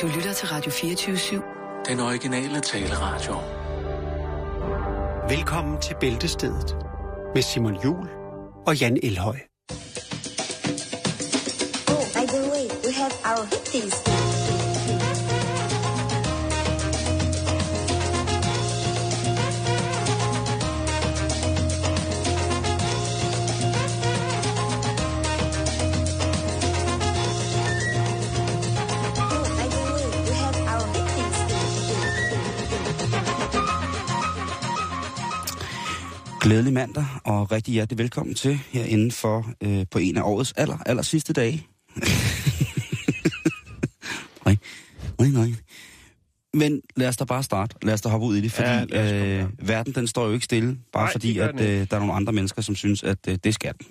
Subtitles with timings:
[0.00, 1.84] Du lytter til Radio 24-7.
[1.88, 3.34] Den originale taleradio.
[5.28, 6.76] Velkommen til Bæltestedet
[7.34, 8.08] med Simon Jul
[8.66, 9.36] og Jan Elhøj.
[11.88, 14.19] Oh, by the way, we have our hippies.
[36.50, 40.78] Glædelig mandag, og rigtig hjertelig velkommen til herinde for øh, på en af årets aller,
[40.86, 41.66] aller sidste dage.
[44.44, 44.56] nej,
[45.18, 45.52] nej, nej.
[46.54, 47.76] Men lad os da bare starte.
[47.82, 50.06] Lad os da hoppe ud i det, fordi Ja, ja, komme i øh, verden den
[50.06, 52.74] står jo ikke stille, bare Nej, fordi at øh, der er nogle andre mennesker, som
[52.74, 53.86] synes, at øh, det skal den.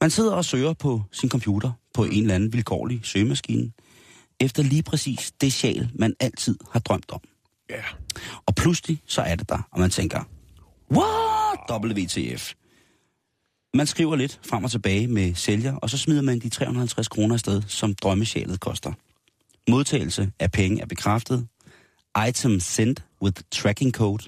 [0.00, 3.70] Man sidder og søger på sin computer på en eller anden vilkårlig søgemaskine,
[4.42, 7.20] efter lige præcis det sjæl, man altid har drømt om.
[7.70, 7.82] Ja.
[8.46, 10.24] Og pludselig så er det der, og man tænker,
[10.90, 11.84] what?
[11.84, 12.52] WTF.
[13.74, 17.34] Man skriver lidt frem og tilbage med sælger, og så smider man de 350 kroner
[17.34, 18.92] afsted, som drømmesjælet koster.
[19.70, 21.46] Modtagelse af penge er bekræftet.
[22.28, 24.24] Item sent with tracking code.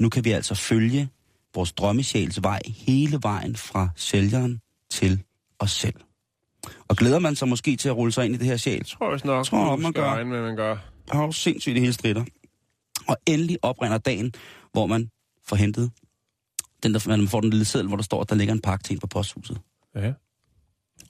[0.00, 1.08] Nu kan vi altså følge
[1.54, 5.22] vores drømmesjæls vej hele vejen fra sælgeren til
[5.58, 5.94] os selv.
[6.88, 9.10] Og glæder man sig måske til at rulle sig ind i det her sjæl, Tror
[9.10, 10.04] jeg nok, Tror jeg nok, man gør.
[10.10, 10.76] regne man gør.
[11.12, 12.24] har jo sindssygt det hele stritter.
[13.08, 14.32] Og endelig oprinder dagen,
[14.72, 15.10] hvor man
[15.46, 15.90] får hentet,
[16.82, 18.82] den der, man får den lille seddel, hvor der står, at der ligger en pakke
[18.82, 19.60] til en på posthuset.
[19.94, 20.12] Ja.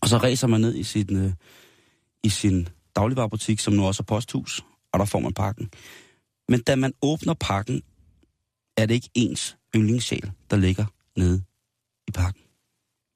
[0.01, 1.33] Og så ræser man ned i sin, øh,
[2.23, 5.71] i sin dagligvarerbutik, som nu også er posthus, og der får man pakken.
[6.49, 7.83] Men da man åbner pakken,
[8.77, 11.43] er det ikke ens yndlingssjæl, der ligger nede
[12.09, 12.43] i pakken.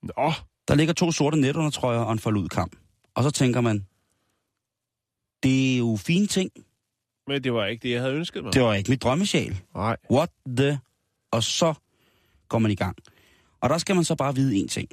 [0.03, 0.33] Nå,
[0.69, 2.71] Der ligger to sorte netundertrøjer og en forlud kam.
[3.15, 3.87] Og så tænker man,
[5.43, 6.51] det er jo fine ting.
[7.27, 8.53] men det var ikke det, jeg havde ønsket mig.
[8.53, 9.61] Det var ikke mit drømmesjæl.
[9.75, 9.97] Nej.
[10.11, 10.79] What the...
[11.33, 11.75] Og så
[12.49, 12.97] går man i gang.
[13.61, 14.89] Og der skal man så bare vide en ting.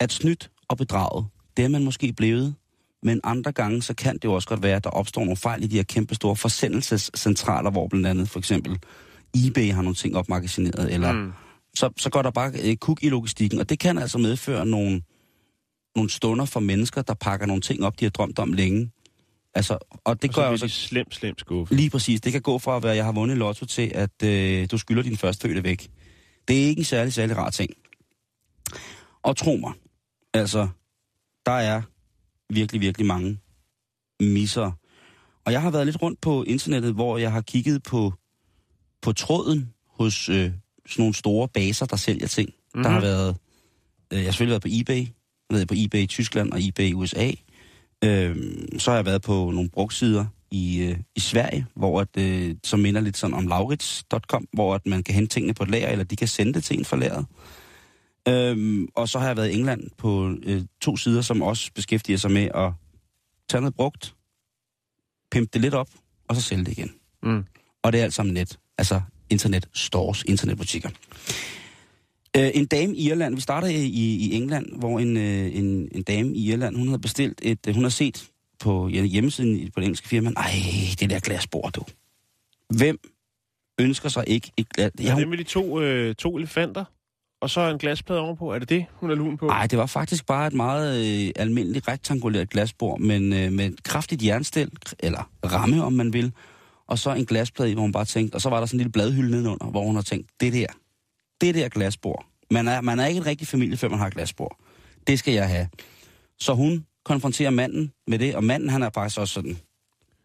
[0.00, 2.54] At snydt og bedraget, det er man måske blevet,
[3.02, 5.64] men andre gange, så kan det jo også godt være, at der opstår nogle fejl
[5.64, 8.78] i de her kæmpe store forsendelsescentraler, hvor blandt andet for eksempel
[9.46, 11.32] eBay har nogle ting opmagasineret, eller mm.
[11.78, 15.02] Så, så går der bare øh, kuk i logistikken, og det kan altså medføre nogle,
[15.96, 18.90] nogle stunder for mennesker, der pakker nogle ting op, de har drømt om længe.
[19.54, 21.74] Altså, og det Og så jo bliver så de slem, slem skuffe.
[21.74, 22.20] Lige præcis.
[22.20, 24.78] Det kan gå fra at være, at jeg har vundet lotto til, at øh, du
[24.78, 25.90] skylder din første fødte væk.
[26.48, 27.70] Det er ikke en særlig, særlig rar ting.
[29.22, 29.72] Og tro mig,
[30.34, 30.68] altså,
[31.46, 31.82] der er
[32.52, 33.38] virkelig, virkelig mange
[34.20, 34.72] misser.
[35.44, 38.12] Og jeg har været lidt rundt på internettet, hvor jeg har kigget på,
[39.02, 40.52] på tråden hos øh,
[40.88, 42.48] sådan nogle store baser, der sælger ting.
[42.48, 42.82] Mm-hmm.
[42.82, 43.36] Der har været,
[44.12, 46.58] øh, jeg har selvfølgelig været på eBay, jeg har været på eBay i Tyskland og
[46.60, 47.30] eBay i USA.
[48.04, 52.54] Øhm, så har jeg været på nogle brugsider i, øh, i Sverige, hvor at, øh,
[52.64, 55.88] som minder lidt sådan om laurits.com, hvor at man kan hente tingene på et lager,
[55.88, 57.26] eller de kan sende det til en fra lageret.
[58.28, 62.18] Øhm, og så har jeg været i England på øh, to sider, som også beskæftiger
[62.18, 62.72] sig med at
[63.48, 64.14] tage noget brugt,
[65.30, 65.88] pimpe det lidt op,
[66.28, 66.92] og så sælge det igen.
[67.22, 67.44] Mm.
[67.82, 68.58] Og det er alt sammen net.
[68.78, 69.00] Altså
[69.30, 70.90] internet stores, internetbutikker.
[72.36, 76.02] Øh, en dame i Irland, vi starter i, i England, hvor en, øh, en, en
[76.02, 78.28] dame i Irland, hun havde bestilt et, øh, hun har set
[78.60, 80.52] på hjemmesiden på det engelske firma, ej,
[81.00, 81.82] det der glasbord, du.
[82.76, 82.98] Hvem
[83.80, 84.90] ønsker sig ikke et glas?
[85.00, 86.84] Ja, det med de to, øh, to elefanter,
[87.40, 88.52] og så en glasplade ovenpå.
[88.52, 89.46] Er det det, hun er lun på?
[89.46, 93.82] Nej, det var faktisk bare et meget øh, almindeligt rektangulært glasbord, men øh, med et
[93.82, 96.32] kraftigt jernstel, eller ramme, om man vil,
[96.88, 98.78] og så en glasplade, i, hvor hun bare tænkte, og så var der sådan en
[98.78, 100.66] lille bladhylde nedenunder, hvor hun har tænkt, det der,
[101.40, 104.58] det der glasbord, man er, man er ikke en rigtig familie, før man har glasbord.
[105.06, 105.68] Det skal jeg have.
[106.40, 109.58] Så hun konfronterer manden med det, og manden han er faktisk også sådan,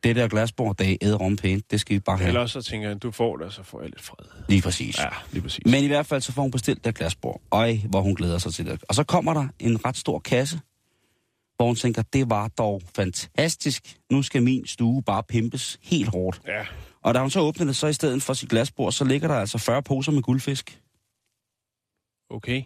[0.03, 2.27] det der glasbord, det er æderom pænt, det skal vi bare have.
[2.27, 4.25] Eller så tænker jeg, du får det, så får jeg lidt fred.
[4.49, 4.99] Lige præcis.
[4.99, 5.65] Ja, lige præcis.
[5.65, 7.41] Men i hvert fald så får hun bestilt det glasbord.
[7.51, 8.83] Øj, hvor hun glæder sig til det.
[8.89, 10.59] Og så kommer der en ret stor kasse,
[11.55, 13.97] hvor hun tænker, det var dog fantastisk.
[14.11, 16.41] Nu skal min stue bare pimpes helt hårdt.
[16.47, 16.65] Ja,
[17.01, 19.35] Og da hun så åbner det, så i stedet for sit glasbord, så ligger der
[19.35, 20.81] altså 40 poser med guldfisk.
[22.29, 22.63] okay.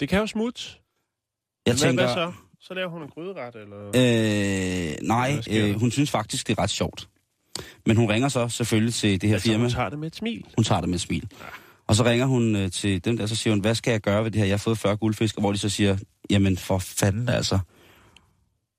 [0.00, 0.62] Det kan jo smutte.
[1.66, 2.32] Jeg Hvad, tænker, hvad så?
[2.60, 3.86] Så laver hun en gryderet, eller?
[3.86, 7.08] øh, nej, øh, hun synes faktisk, det er ret sjovt.
[7.86, 9.62] Men hun ringer så selvfølgelig til det her altså, firma.
[9.64, 10.44] hun tager det med et smil.
[10.56, 11.28] Hun tager det med et smil.
[11.86, 14.24] Og så ringer hun øh, til dem der, så siger hun, hvad skal jeg gøre
[14.24, 14.46] ved det her?
[14.46, 15.96] Jeg har fået 40 guldfisk, hvor de så siger,
[16.30, 17.58] jamen for fanden altså.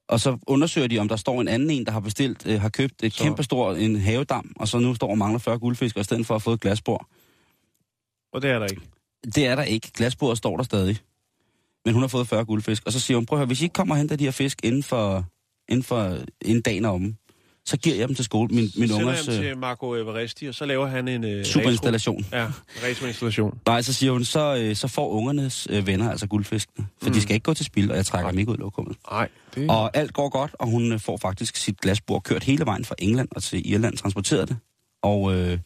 [0.10, 2.70] Og så undersøger de, om der står en anden en, der har bestilt, øh, har
[2.70, 5.96] købt et Så- kæmpe stor en havedam, og så nu står og mangler 40 guldfisk,
[5.96, 7.08] og i stedet for at få et glasbord.
[8.34, 8.82] Og det er der ikke.
[9.36, 9.92] Det er der ikke.
[9.94, 10.98] Glasbordet står der stadig.
[11.86, 12.84] men hun har fået 40 guldfisk.
[12.86, 14.32] Og så siger hun, prøv at høre, hvis I ikke kommer og henter de her
[14.32, 15.26] fisk inden for,
[15.70, 17.16] inden for en dag om,
[17.66, 18.56] så giver jeg dem til skole.
[18.56, 21.24] Min, min Så ungers sender jeg øh, til Marco Everesti, og så laver han en...
[21.24, 22.26] Øh, superinstallation.
[22.32, 22.48] Ja,
[22.84, 23.60] retroinstallation.
[23.68, 26.88] Nej, så siger hun, så, øh, så får ungernes øh, venner, altså guldfiskene.
[27.02, 27.14] For mm.
[27.14, 28.98] de skal ikke gå til spil, og jeg trækker dem ikke ud af lokummet.
[29.12, 29.70] Nej, det...
[29.70, 32.96] Og alt går godt, og hun øh, får faktisk sit glasbord kørt hele vejen fra
[33.00, 34.58] England og til Irland, transporteret det.
[35.04, 35.60] Og øh,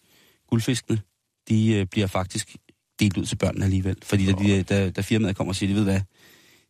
[0.50, 1.02] guldfiskene,
[1.50, 2.56] de øh, bliver faktisk
[3.00, 3.96] delt ud til børnene alligevel.
[4.04, 6.02] Fordi da, de, da, da firmaet kommer og siger, de ved hvad,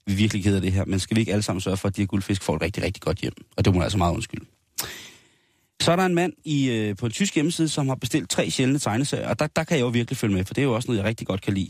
[0.06, 1.88] vi er virkelig ked af det her, men skal vi ikke alle sammen sørge for,
[1.88, 3.34] at de her guldfisk får et rigtig, rigtig godt hjem?
[3.58, 4.46] Og det må jeg altså meget undskylde.
[5.82, 8.50] Så er der en mand i, øh, på en tysk hjemmeside, som har bestilt tre
[8.50, 10.74] sjældne tegneserier, og der, der kan jeg jo virkelig følge med, for det er jo
[10.74, 11.70] også noget, jeg rigtig godt kan lide.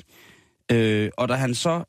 [0.71, 1.83] Øh, og da han så...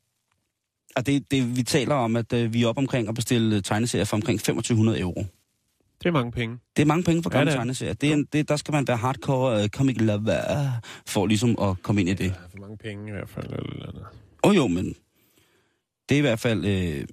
[0.95, 4.05] Og det, det, vi taler om, at øh, vi er op omkring at bestille tegneserier
[4.05, 5.25] for omkring 2500 euro.
[5.99, 6.57] Det er mange penge.
[6.75, 7.55] Det er mange penge for Ja, gamle er.
[7.55, 7.93] tegneserier.
[7.93, 10.71] Det er, en, det, der skal man være hardcore uh, comic lover
[11.07, 12.25] for ligesom at komme ind i det.
[12.25, 13.45] Ja, for mange penge i hvert fald.
[13.45, 14.03] Eller, eller andet.
[14.43, 14.85] Åh oh, jo, men
[16.09, 16.65] det er i hvert fald...
[16.65, 17.05] Øh,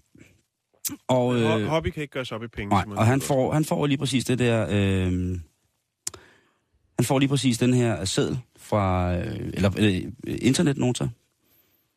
[1.09, 2.69] og, Øh, hobby kan ikke gøres op i penge.
[2.71, 4.67] nej, og han får, han får lige præcis det der...
[4.71, 5.39] Øh,
[6.99, 11.09] han får lige præcis den her seddel fra øh, eller, øh, internetnota,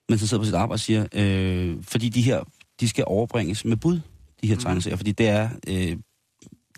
[0.09, 2.43] mens han sidder på sit arbejde og siger, øh, fordi de her,
[2.79, 3.99] de skal overbringes med bud,
[4.41, 4.61] de her Mhm.
[4.63, 5.97] tegneserier, fordi det er, øh,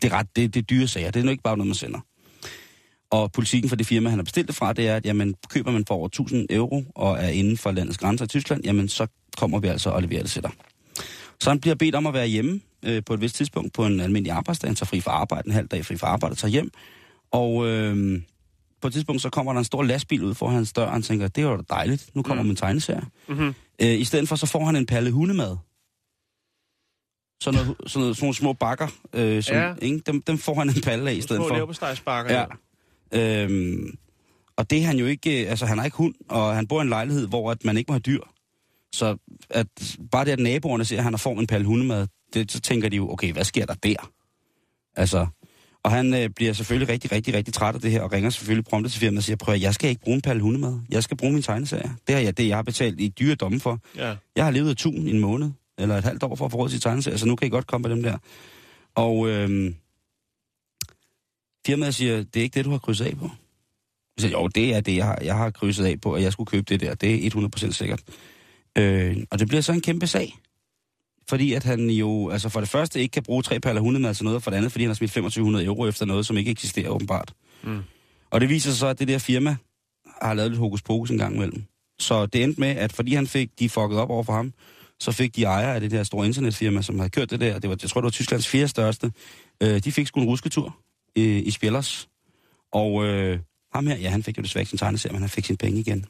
[0.02, 1.76] det er ret, det, det er dyre sager, det er nu ikke bare noget, man
[1.76, 2.00] sender.
[3.12, 5.72] Og politikken for det firma, han har bestilt det fra, det er, at jamen, køber
[5.72, 9.08] man for over 1000 euro og er inden for landets grænser i Tyskland, jamen så
[9.38, 10.52] kommer vi altså og leverer det til dig.
[11.44, 14.00] Så han bliver bedt om at være hjemme øh, på et vist tidspunkt på en
[14.00, 14.68] almindelig arbejdsdag.
[14.69, 16.72] Han tager fri fra arbejde, en halv dag fri fra arbejde, tager hjem.
[17.31, 18.22] Og øh,
[18.81, 21.01] på et tidspunkt så kommer der en stor lastbil ud foran hans dør, og han
[21.01, 22.48] tænker, det var da dejligt, nu kommer mm.
[22.48, 23.04] min tegneserie.
[23.28, 23.54] Mhm.
[23.81, 25.57] Øh, I stedet for så får han en palle hundemad.
[27.44, 29.74] Sådan, noget, sådan, noget, sådan nogle små bakker, øh, som, Ja.
[29.81, 30.00] ikke?
[30.06, 31.56] Dem, dem får han en palle af i stedet Små for.
[31.56, 32.45] leverpostejsbakker.
[33.13, 33.44] Ja.
[33.44, 33.98] Øhm,
[34.56, 36.80] og det er han jo ikke, øh, altså han har ikke hund, og han bor
[36.80, 38.19] i en lejlighed, hvor at man ikke må have dyr.
[38.94, 39.18] Så
[39.50, 39.68] at,
[40.12, 42.90] bare det, at naboerne ser, at han har får en palle hundemad, det, så tænker
[42.90, 44.12] de jo, okay, hvad sker der der?
[44.95, 45.28] Altså,
[45.84, 48.66] og han øh, bliver selvfølgelig rigtig, rigtig, rigtig træt af det her, og ringer selvfølgelig
[48.66, 50.80] prompte til firmaet og siger, prøv at, jeg skal ikke bruge en palle hundemad.
[50.90, 51.95] Jeg skal bruge min tegneserie.
[52.07, 53.80] Det er jeg, det, jeg har betalt i dyre domme for.
[53.95, 54.16] ja.
[54.36, 56.57] Jeg har levet af tun i en måned, eller et halvt år for at få
[56.57, 58.18] råd til tegneserier, så nu kan I godt komme med dem der.
[58.95, 59.75] Og øhm,
[61.66, 63.30] firmaet siger, det er ikke det, du har krydset af på.
[64.18, 66.31] Jeg siger, jo, det er det, jeg har, jeg har krydset af på, at jeg
[66.34, 66.95] skulle købe det der.
[66.95, 68.01] Det er 100% sikkert.
[68.78, 70.36] Øh, og det bliver så en kæmpe sag.
[71.30, 74.24] Fordi at han jo, altså for det første ikke kan bruge tre paller hundemad til
[74.24, 76.52] noget, og for det andet, fordi han har smidt 2500 euro efter noget, som ikke
[76.52, 77.34] eksisterer åbenbart.
[77.64, 77.81] Mm.
[78.31, 79.56] Og det viser sig så, at det der firma
[80.22, 81.64] har lavet lidt hokus pokus en gang imellem.
[82.00, 84.54] Så det endte med, at fordi han fik de fucket op over for ham,
[85.00, 87.69] så fik de ejere af det der store internetfirma, som havde kørt det der, det
[87.69, 89.12] var, jeg tror, det var Tysklands fjerde største,
[89.64, 90.78] øh, de fik sgu en rusketur
[91.16, 92.10] i, i Spjellers.
[92.72, 93.40] Og øh,
[93.74, 95.80] ham her, ja, han fik jo desværre ikke sin tegneserie, men han fik sine penge
[95.80, 96.06] igen.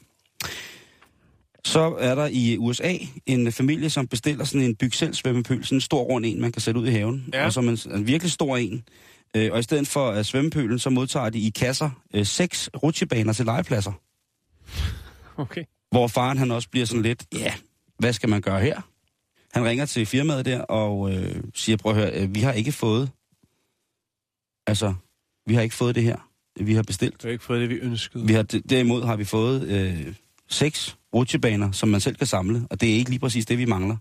[1.66, 2.96] Så er der i USA
[3.26, 6.52] en familie, som bestiller sådan en byg selv svømmepøl, sådan en stor rund en, man
[6.52, 7.44] kan sætte ud i haven, Ja.
[7.44, 8.84] og som en, en virkelig stor en.
[9.36, 13.32] Øh, og i stedet for uh, svømmepølen, så modtager de i kasser øh, seks rutsjebaner
[13.32, 13.92] til legepladser.
[15.36, 15.64] Okay.
[15.90, 17.54] Hvor faren han også bliver sådan lidt, ja,
[17.98, 18.80] hvad skal man gøre her?
[19.52, 22.72] Han ringer til firmaet der og øh, siger, prøv at høre, øh, vi har ikke
[22.72, 23.10] fået,
[24.66, 24.94] altså,
[25.46, 26.16] vi har ikke fået det her,
[26.60, 27.22] vi har bestilt.
[27.22, 28.26] Du har ikke fået det, vi ønskede.
[28.26, 30.14] Vi har, derimod har vi fået øh,
[30.54, 33.64] seks rutsjebaner, som man selv kan samle, og det er ikke lige præcis det, vi
[33.64, 33.96] mangler.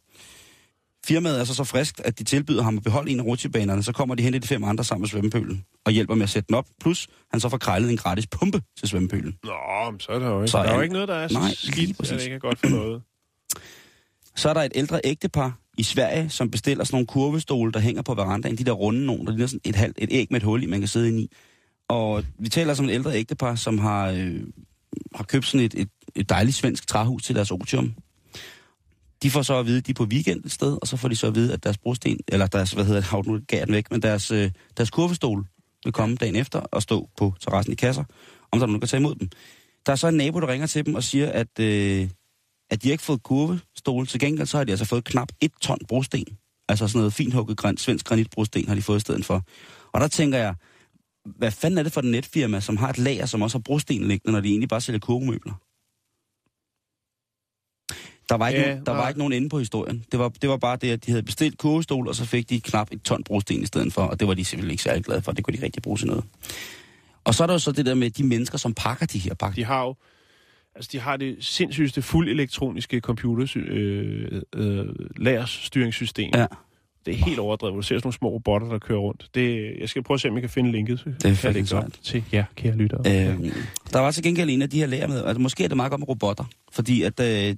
[1.05, 3.91] Firmaet er så så friskt, at de tilbyder ham at beholde en af rutsjebanerne, så
[3.91, 6.47] kommer de hen i de fem andre sammen med svømmepølen og hjælper med at sætte
[6.47, 9.37] den op, plus han så får krejlet en gratis pumpe til svømmepølen.
[9.43, 10.51] Nå, men så er der jo ikke.
[10.51, 12.39] Så der er jo ikke noget, der er så Nej, skidt, at det ikke er
[12.39, 13.01] godt for noget.
[14.35, 18.01] Så er der et ældre ægtepar i Sverige, som bestiller sådan nogle kurvestole, der hænger
[18.01, 18.57] på verandaen.
[18.57, 20.65] De der runde nogle, der ligner sådan et, halvt, et æg med et hul i,
[20.65, 21.31] man kan sidde ind i.
[21.89, 24.41] Og vi taler som et ældre ægtepar, som har, øh,
[25.15, 27.93] har købt sådan et, et, et dejligt svensk træhus til deres otium.
[29.23, 31.07] De får så at vide, at de er på weekend et sted, og så får
[31.07, 33.73] de så at vide, at deres brosten, eller deres, hvad hedder det, nu gav den
[33.73, 35.45] væk, men deres, øh, deres kurvestol
[35.83, 38.03] vil komme dagen efter og stå på terrassen i kasser,
[38.51, 39.29] om der er nogen, der kan tage imod dem.
[39.85, 42.09] Der er så en nabo, der ringer til dem og siger, at, øh,
[42.69, 44.07] at de har fået kurvestol.
[44.07, 46.25] Til gengæld så har de altså fået knap et ton brosten.
[46.69, 49.41] Altså sådan noget fint hugget græn, svensk granitbrosten har de fået i stedet for.
[49.93, 50.55] Og der tænker jeg,
[51.25, 54.07] hvad fanden er det for et netfirma, som har et lager, som også har brosten
[54.07, 55.53] liggende, når de egentlig bare sælger kurvemøbler?
[58.33, 60.05] Der var, ikke, Ja, nogen, der var ikke nogen ende på historien.
[60.11, 62.61] Det var, det var bare det, at de havde bestilt kurvestol, og så fik de
[62.61, 65.21] knap et ton brosten i stedet for, og det var de simpelthen ikke særlig glade
[65.21, 65.31] for.
[65.31, 66.23] Det kunne de rigtig bruge til noget.
[67.23, 69.33] Og så er der jo så det der med de mennesker, som pakker de her
[69.33, 69.55] pakker.
[69.55, 69.95] De har jo
[70.75, 74.85] altså de har det sindssygste fuld elektroniske computer øh, øh,
[75.17, 76.31] lagerstyringssystem.
[76.35, 76.45] Ja.
[77.05, 77.75] Det er helt overdrevet.
[77.75, 79.29] Du ser sådan nogle små robotter, der kører rundt.
[79.35, 80.99] Det, jeg skal prøve at se, om jeg kan finde linket.
[80.99, 82.99] Så Det er lægge op til jer, kære lyttere.
[82.99, 83.53] Øh,
[83.93, 85.89] der var til gengæld en af de her lærer med, altså måske er det meget
[85.89, 87.55] godt med robotter, fordi at øh,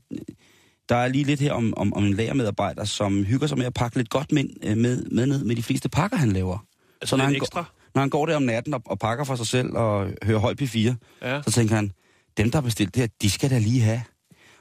[0.89, 3.73] Der er lige lidt her om, om, om en lagermedarbejder, som hygger sig med at
[3.73, 6.65] pakke lidt godt med, øh, med, med ned med de fleste pakker, han laver.
[7.01, 7.59] Altså Så når han, ekstra?
[7.61, 10.39] går, når han går der om natten og, og pakker for sig selv og hører
[10.39, 10.77] høj P4,
[11.21, 11.41] Ja.
[11.41, 11.91] så tænker han,
[12.37, 14.01] dem der har bestilt det her, de skal da lige have.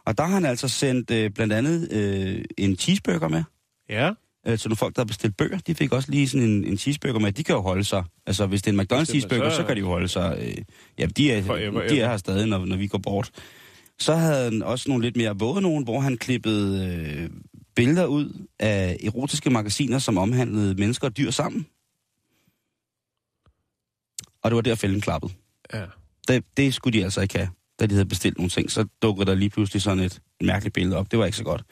[0.06, 3.42] Og der har han altså sendt øh, blandt andet øh, en cheeseburger med,
[3.90, 4.10] Ja.
[4.46, 5.58] øh, til nogle folk, der har bestilt bøger.
[5.58, 7.32] De fik også lige sådan en, en cheeseburger med.
[7.32, 8.04] De kan jo holde sig.
[8.26, 10.38] Altså, hvis det er en McDonald's Bestemt, cheeseburger, så- så kan de jo holde sig.
[10.40, 10.54] Øh,
[10.98, 11.40] ja, de er,
[11.88, 13.30] de er her stadig, når, når vi går bort.
[13.98, 17.30] Så havde han også nogle lidt mere våde nogen, hvor han klippede øh,
[17.74, 21.66] billeder ud af erotiske magasiner, som omhandlede mennesker og dyr sammen.
[24.42, 25.32] Og det var der fælden klappede.
[25.72, 25.84] Ja.
[26.28, 28.70] Det, det skulle de altså ikke have, da de havde bestilt nogle ting.
[28.70, 31.10] Så dukkede der lige pludselig sådan et, mærkeligt billede op.
[31.10, 31.64] Det var ikke så godt.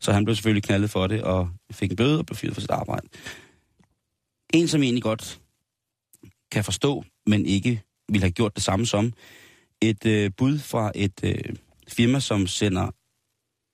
[0.00, 2.60] Så han blev selvfølgelig knaldet for det, og fik en bøde og blev fyret for
[2.60, 3.08] sit arbejde.
[4.54, 5.40] En, som egentlig godt
[6.52, 9.12] kan forstå, men ikke ville have gjort det samme som,
[9.80, 11.56] et øh, bud fra et øh,
[11.88, 12.90] firma, som sender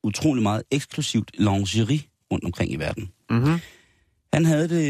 [0.05, 2.01] utrolig meget eksklusivt lingerie
[2.33, 3.13] rundt omkring i verden.
[3.31, 3.59] Mm-hmm.
[4.33, 4.87] Han havde det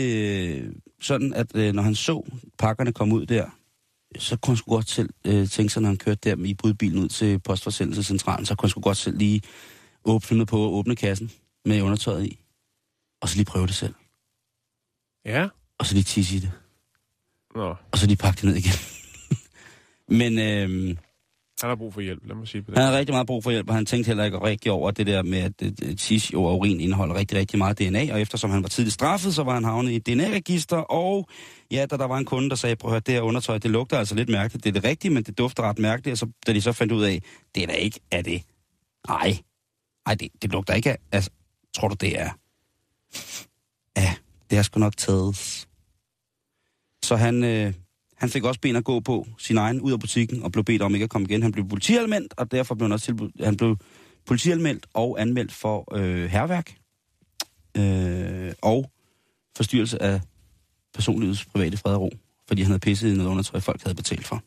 [0.64, 2.22] øh, sådan, at øh, når han så
[2.58, 3.46] pakkerne komme ud der,
[4.18, 7.02] så kunne han sgu godt selv øh, tænke sig, når han kørte der i budbilen
[7.02, 9.42] ud til postforsendelsecentralen, så kunne han sgu godt selv lige
[10.04, 11.30] åbne på at åbne kassen
[11.64, 12.38] med undertøjet i.
[13.20, 13.94] Og så lige prøve det selv.
[15.24, 15.48] Ja.
[15.78, 16.52] Og så lige tisse i det.
[17.54, 18.72] Nå, Og så lige pakke det ned igen.
[20.18, 20.96] Men øh,
[21.60, 22.78] han har brug for hjælp, lad mig sige på det.
[22.78, 25.06] han havde rigtig meget brug for hjælp, og han tænkte heller ikke rigtig over det
[25.06, 28.12] der med, at tisse og urin indeholder rigtig, rigtig meget DNA.
[28.12, 30.76] Og eftersom han var tidligt straffet, så var han havnet i et DNA-register.
[30.76, 31.28] Og
[31.70, 33.70] ja, da der var en kunde, der sagde, prøv at høre, det her undertøj, det
[33.70, 34.64] lugter altså lidt mærkeligt.
[34.64, 36.12] Det er det rigtige, men det dufter ret mærkeligt.
[36.12, 37.22] Og så, da de så fandt ud af,
[37.54, 38.42] det er da ikke af det.
[39.08, 39.38] Nej,
[40.06, 40.98] Nej, det, det lugter ikke af.
[41.12, 41.30] Altså,
[41.74, 42.30] tror du, det er?
[43.96, 44.14] Ja,
[44.50, 45.66] det er sgu nok taget.
[47.02, 47.74] Så han, øh,
[48.22, 50.82] han fik også ben at gå på, sin egen, ud af butikken, og blev bedt
[50.82, 51.42] om ikke at komme igen.
[51.42, 53.76] Han blev politialmeldt, og derfor blev han også tilbudt, han blev
[54.26, 56.76] politialmeldt og anmeldt for øh, herværk
[57.76, 58.90] øh, og
[59.56, 60.20] forstyrrelse af
[60.94, 62.10] personlivets private fred og ro,
[62.48, 64.42] fordi han havde pisset i noget undertøj, folk havde betalt for.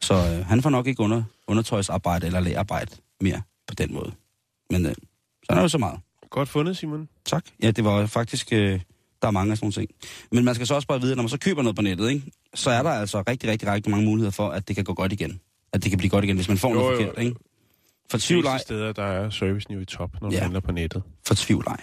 [0.00, 4.12] Så øh, han får nok ikke under, undertøjsarbejde eller lærarbejde mere på den måde.
[4.70, 4.94] Men øh,
[5.44, 6.00] så er jo så meget.
[6.30, 7.08] Godt fundet, Simon.
[7.24, 7.44] Tak.
[7.62, 8.52] Ja, det var faktisk...
[8.52, 8.80] Øh,
[9.22, 9.90] der er mange af sådan nogle ting.
[10.32, 12.10] Men man skal så også bare vide, at når man så køber noget på nettet,
[12.10, 14.94] ikke, så er der altså rigtig, rigtig, rigtig mange muligheder for, at det kan gå
[14.94, 15.40] godt igen.
[15.72, 17.24] At det kan blive godt igen, hvis man får Jo, noget jo, forkert.
[17.24, 17.36] Ikke?
[18.10, 18.58] For tvivl ej.
[18.58, 20.40] steder, der er serviceniveau i top, når du Ja.
[20.42, 21.02] handler på nettet.
[21.26, 21.80] For tvivl ej.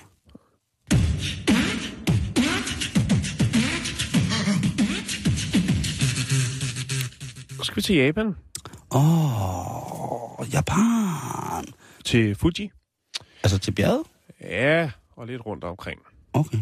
[7.64, 8.36] Skal vi til Japan.
[8.96, 11.66] Åh, oh, Japan.
[12.06, 12.72] Til Fuji.
[13.44, 14.04] Altså til bjerget?
[14.42, 16.02] Ja, og lidt rundt omkring.
[16.34, 16.58] Okay.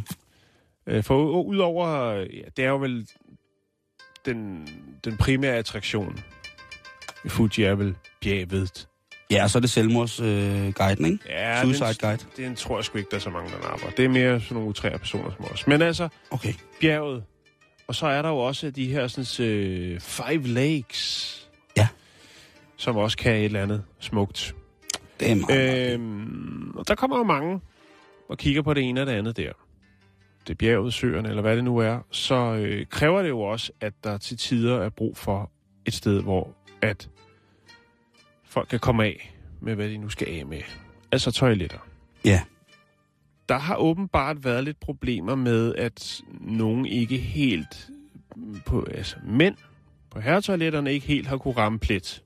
[0.88, 2.24] Øh, For udover, ja,
[2.57, 3.07] det er jo vel
[4.25, 4.68] den,
[5.03, 6.20] den primære attraktion
[7.25, 8.88] i Fuji er vel bjerget.
[9.32, 11.20] Ja, og så er det selvmordsguiden, øh, guiden, ikke?
[11.30, 12.25] Ja, Suicide den, Guide.
[12.38, 13.89] den tror jeg sgu ikke, der er så mange, der napper.
[13.98, 15.68] Det er mere sådan nogle utrære personer som os.
[15.68, 16.53] Men altså, Okay.
[16.82, 17.24] bjerget.
[17.88, 21.39] Og så er der jo også de her sådan, øh, Five Lakes.
[21.77, 21.88] Ja.
[22.77, 24.56] Som også kan et eller andet smukt.
[25.20, 25.88] Det er meget.
[25.88, 27.60] Øh, Øhm, og der kommer jo mange
[28.30, 29.51] og kigger på det ene og det andet der.
[30.48, 32.00] Det er bjerget, søerne, eller hvad det nu er.
[32.12, 35.52] Så øh, kræver det jo også, at der til tider er brug for
[35.86, 36.50] et sted, hvor
[36.82, 37.10] at
[38.46, 40.62] folk kan komme af med, hvad de nu skal af med.
[41.12, 41.78] Altså toiletter.
[42.26, 42.42] ja.
[43.50, 47.90] Der har åbenbart været lidt problemer med, at nogen ikke helt
[48.66, 49.56] på, altså mænd
[50.12, 52.23] på herretoiletterne ikke helt har kunne ramme plet.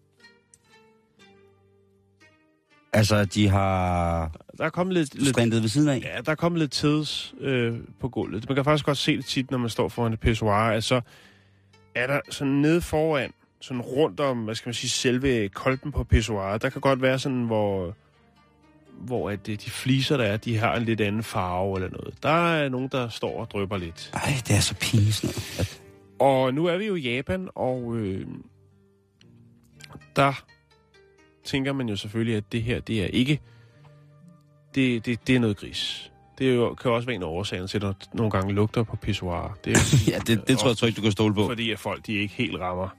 [2.97, 5.99] Altså, de har Der er kommet lidt, lidt ved siden af.
[5.99, 8.49] Ja, der er kommet lidt tids øh, på gulvet.
[8.49, 10.53] Man kan faktisk godt se det tit, når man står foran et pissoir.
[10.53, 11.01] Altså,
[11.95, 16.03] er der sådan nede foran, sådan rundt om, hvad skal man sige, selve kolben på
[16.03, 17.95] pissoiret, der kan godt være sådan, hvor,
[18.99, 22.13] hvor at det, de fliser, der er, de har en lidt anden farve eller noget.
[22.23, 24.11] Der er nogen, der står og drøber lidt.
[24.13, 25.25] Ej, det er så pinligt.
[25.59, 25.81] At,
[26.19, 28.27] Og nu er vi jo i Japan, og øh,
[30.15, 30.43] der
[31.47, 33.39] tænker man jo selvfølgelig, at det her, det er ikke...
[34.75, 36.11] Det, det, det er noget gris.
[36.39, 38.83] Det er jo, kan også være en af årsagen til, at der nogle gange lugter
[38.83, 39.57] på pissoirer.
[39.65, 41.47] Det er jo, ja, det, det tror jeg trygt, du kan stole på.
[41.47, 42.89] fordi at folk de ikke helt rammer.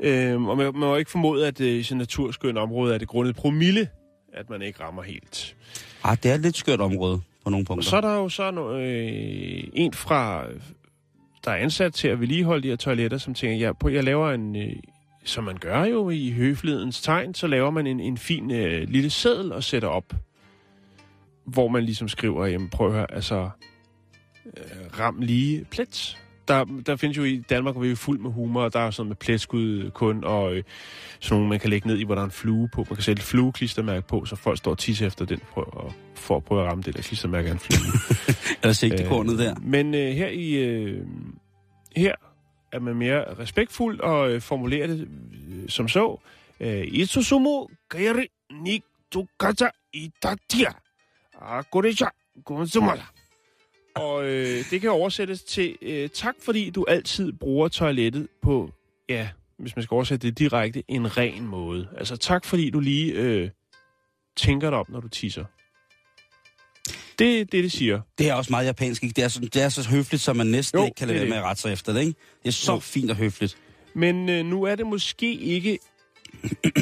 [0.00, 3.08] Øhm, og man, man må ikke formode, at øh, i sådan naturskønt område er det
[3.08, 3.88] grundet promille,
[4.34, 5.56] at man ikke rammer helt.
[6.04, 7.90] Ah, det er et lidt skørt område på nogle Og punkter.
[7.90, 10.44] så er der jo så no, øh, en fra,
[11.44, 14.30] der er ansat til at vedligeholde de her toiletter, som tænker, ja, på, jeg laver
[14.30, 14.72] en, øh,
[15.24, 19.10] som man gør jo i høflighedens tegn, så laver man en, en fin øh, lille
[19.10, 20.14] seddel og sætter op,
[21.44, 23.50] hvor man ligesom skriver, jamen prøv at høre, altså,
[24.46, 26.18] øh, ram lige plet.
[26.48, 28.90] der, der findes jo i Danmark, hvor vi er fuld med humor, og der er
[28.90, 30.62] sådan med pletskud kun, og øh,
[31.20, 32.86] sådan nogle, man kan lægge ned i, hvor der er en flue på.
[32.88, 36.36] Man kan sætte et flueklistermærke på, så folk står og tisser efter den, og, for
[36.36, 38.16] at prøve at ramme det der klistermærke af en flue.
[38.62, 39.54] Eller sigtekornet der.
[39.62, 41.06] Men øh, her i øh,
[41.96, 42.14] her
[42.72, 45.08] er man mere respektfuld og øh, formulerer det
[45.48, 46.20] øh, som så.
[46.60, 47.06] Øh,
[47.90, 50.72] kairi ni tukata itatia.
[51.40, 52.08] Akoreja
[52.44, 53.02] gonsumala.
[53.94, 58.70] Og øh, det kan oversættes til, øh, tak fordi du altid bruger toilettet på,
[59.08, 61.88] ja, hvis man skal oversætte det direkte, en ren måde.
[61.96, 63.50] Altså tak fordi du lige øh,
[64.36, 65.44] tænker dig om, når du tisser.
[67.20, 68.00] Det er det, det siger.
[68.18, 69.12] Det er også meget japansk, ikke?
[69.16, 71.28] Det er, så, det er så høfligt, så man næsten Jo, ikke kan lade være
[71.28, 72.14] med at rette sig efter det, ikke?
[72.42, 72.78] Det er så Jo.
[72.78, 73.56] fint og høfligt.
[73.94, 75.78] Men øh, nu er det måske ikke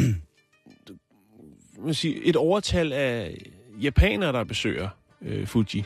[1.93, 3.37] sige, et overtal af
[3.83, 4.89] japanere, der besøger
[5.23, 5.85] øh, Fuji.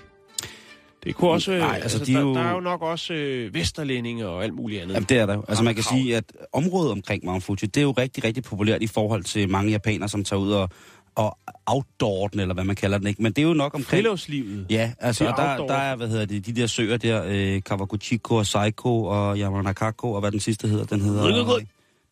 [1.04, 1.50] Det kunne også...
[1.50, 4.26] Nej, Nej, altså, altså, de er der, jo- der er jo nok også øh, vesterlændinge
[4.28, 4.94] og alt muligt andet.
[4.94, 5.42] Jamen, det er der.
[5.48, 8.82] Altså, man kan sige, at området omkring Mount Fuji, det er jo rigtig, rigtig populært
[8.82, 10.68] i forhold til mange japanere, som tager ud og,
[11.14, 13.22] og outdoor den, eller hvad man kalder den, ikke?
[13.22, 14.04] Men det er jo nok omkring...
[14.04, 14.66] Friluftslivet.
[14.70, 18.34] Ja, altså, og der, der er, hvad hedder det, de der søer der, øh, Kawaguchiko
[18.34, 21.60] og Saiko og Yamanakako, og hvad den sidste hedder, den hedder...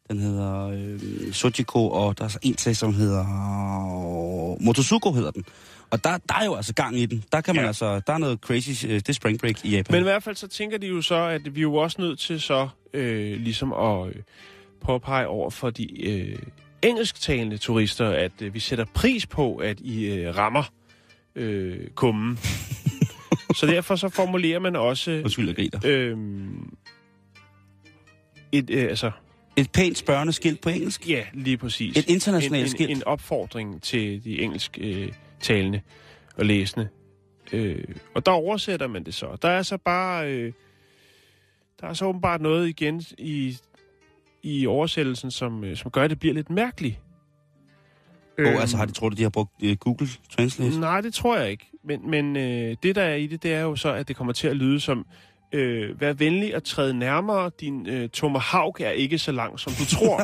[0.09, 3.25] Den hedder øh, Sojiko, og der er så en til, som hedder...
[4.61, 5.45] Motosuko hedder den.
[5.91, 7.25] Og der, der er jo altså gang i den.
[7.33, 7.67] Der kan man ja.
[7.69, 8.01] altså...
[8.07, 8.87] Der er noget crazy...
[8.87, 9.93] Øh, det er spring break i Japan.
[9.93, 12.19] Men i hvert fald så tænker de jo så, at vi er jo også nødt
[12.19, 14.15] til så øh, ligesom at øh,
[14.81, 16.39] påpege over for de øh,
[16.83, 20.63] engelsktalende turister, at øh, vi sætter pris på, at I øh, rammer
[21.35, 22.39] øh, kummen.
[23.59, 25.81] så derfor så formulerer man også Undskyld, jeg griner.
[25.85, 26.17] øh,
[28.53, 29.11] et, øh, altså,
[29.57, 31.09] Et pænt spørgende skilt på engelsk.
[31.09, 31.97] ja, lige præcis.
[31.97, 32.91] Et internationalt en, en, skilt.
[32.91, 35.81] En opfordring til de engelsk øh, talende
[36.37, 36.89] og læsende.
[37.53, 37.85] Øh,
[38.15, 39.37] og der oversætter man det så.
[39.43, 40.31] Der er så bare...
[40.33, 40.53] Øh,
[41.81, 43.57] der er så åbenbart noget igen i,
[44.43, 47.01] i oversættelsen, som, øh, som gør, at det bliver lidt mærkeligt.
[48.39, 50.81] Oh, altså har de troet, at de har brugt øh, Google Translate?
[50.81, 51.67] Nej, det tror jeg ikke.
[51.85, 54.33] Men, men øh, det, der er i det, det er jo så, at det kommer
[54.33, 55.07] til at lyde som,
[55.53, 57.51] øh, vær venlig at træde nærmere.
[57.61, 60.23] Din øh, tomahawk er ikke så lang, som du tror.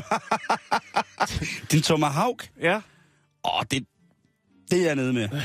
[1.72, 2.48] Din tomahawk?
[2.62, 2.80] ja.
[3.44, 3.86] Åh, det,
[4.70, 5.28] det er jeg nede med.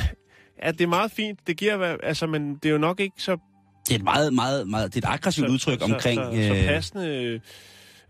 [0.64, 1.40] Ja, det er meget fint.
[1.48, 3.38] Det giver, altså, men det er jo nok ikke så...
[3.88, 4.94] Det er et meget, meget, meget...
[4.94, 6.22] Det er et aggressivt udtryk så, omkring...
[6.22, 7.08] Så, så, øh, så passende...
[7.08, 7.40] øh,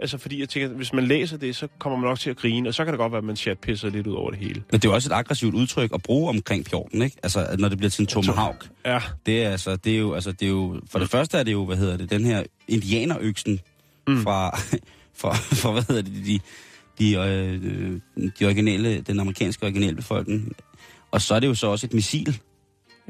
[0.01, 2.69] Altså, fordi jeg tænker, hvis man læser det, så kommer man nok til at grine,
[2.69, 4.63] og så kan det godt være, at man chatpisser lidt ud over det hele.
[4.71, 7.17] Men det er jo også et aggressivt udtryk at bruge omkring fjorden, ikke?
[7.23, 8.69] Altså, at når det bliver til en tomahawk.
[8.85, 10.81] Ja, Det er altså, det er jo, altså, det er jo...
[10.91, 13.59] For det første er det jo, hvad hedder det, den her indianerøksen
[14.07, 14.23] Mm.
[14.23, 14.49] fra,
[15.21, 16.39] fra, fra, hvad hedder det, de,
[16.99, 17.99] de, øh,
[18.39, 20.55] de originale, den amerikanske originalbefolkning.
[21.11, 22.39] Og så er det jo så også et missil.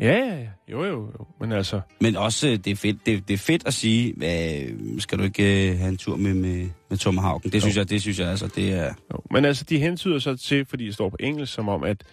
[0.01, 0.47] Ja, ja, ja.
[0.71, 1.27] Jo, jo, jo.
[1.39, 5.01] Men altså, Men også, øh, det er fedt, det, det er fedt at sige, øh,
[5.01, 7.51] skal du ikke øh, have en tur med, med, med tomahawken?
[7.51, 8.93] Det synes jeg, det synes jeg altså, det er...
[9.13, 9.17] jo.
[9.31, 12.03] Men altså, de hentyder så til, fordi det står på engelsk, som om, at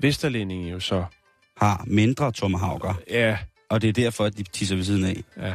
[0.00, 1.04] Vesterlændinge jo så...
[1.56, 3.38] har mindre tomahawker, Ja,
[3.70, 5.16] og det er derfor, at de tisser ved siden af.
[5.36, 5.54] ja.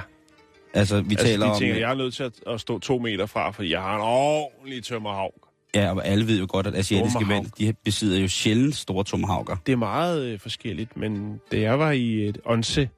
[0.74, 1.60] Altså, vi Altså, taler de om...
[1.60, 4.02] tænker, jeg er nødt til at, at stå to meter fra, fordi jeg har en
[4.02, 5.34] ordentlig tomahawk.
[5.76, 7.44] Ja, og alle ved jo godt, at asiatiske Tomahawk.
[7.60, 9.56] mænd, de besidder jo sjældent store tomahawker.
[9.66, 12.90] Det er meget øh, forskelligt, men da jeg var i et onse,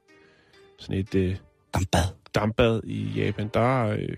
[0.78, 1.36] sådan et øh,
[1.74, 2.02] Dampbad.
[2.34, 3.86] dampbad i Japan, der...
[3.86, 4.08] Øh,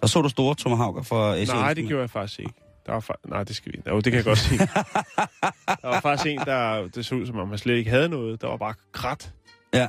[0.00, 2.52] Der så du store tomahawker fra asiatiske nej, det gjorde jeg faktisk ikke.
[2.86, 4.58] Der var fa- nej, det skal vi Jo, det kan jeg godt sige.
[5.82, 8.40] der var faktisk en, der det så ud, som om han slet ikke havde noget.
[8.40, 9.32] Der var bare krat.
[9.74, 9.80] Ja.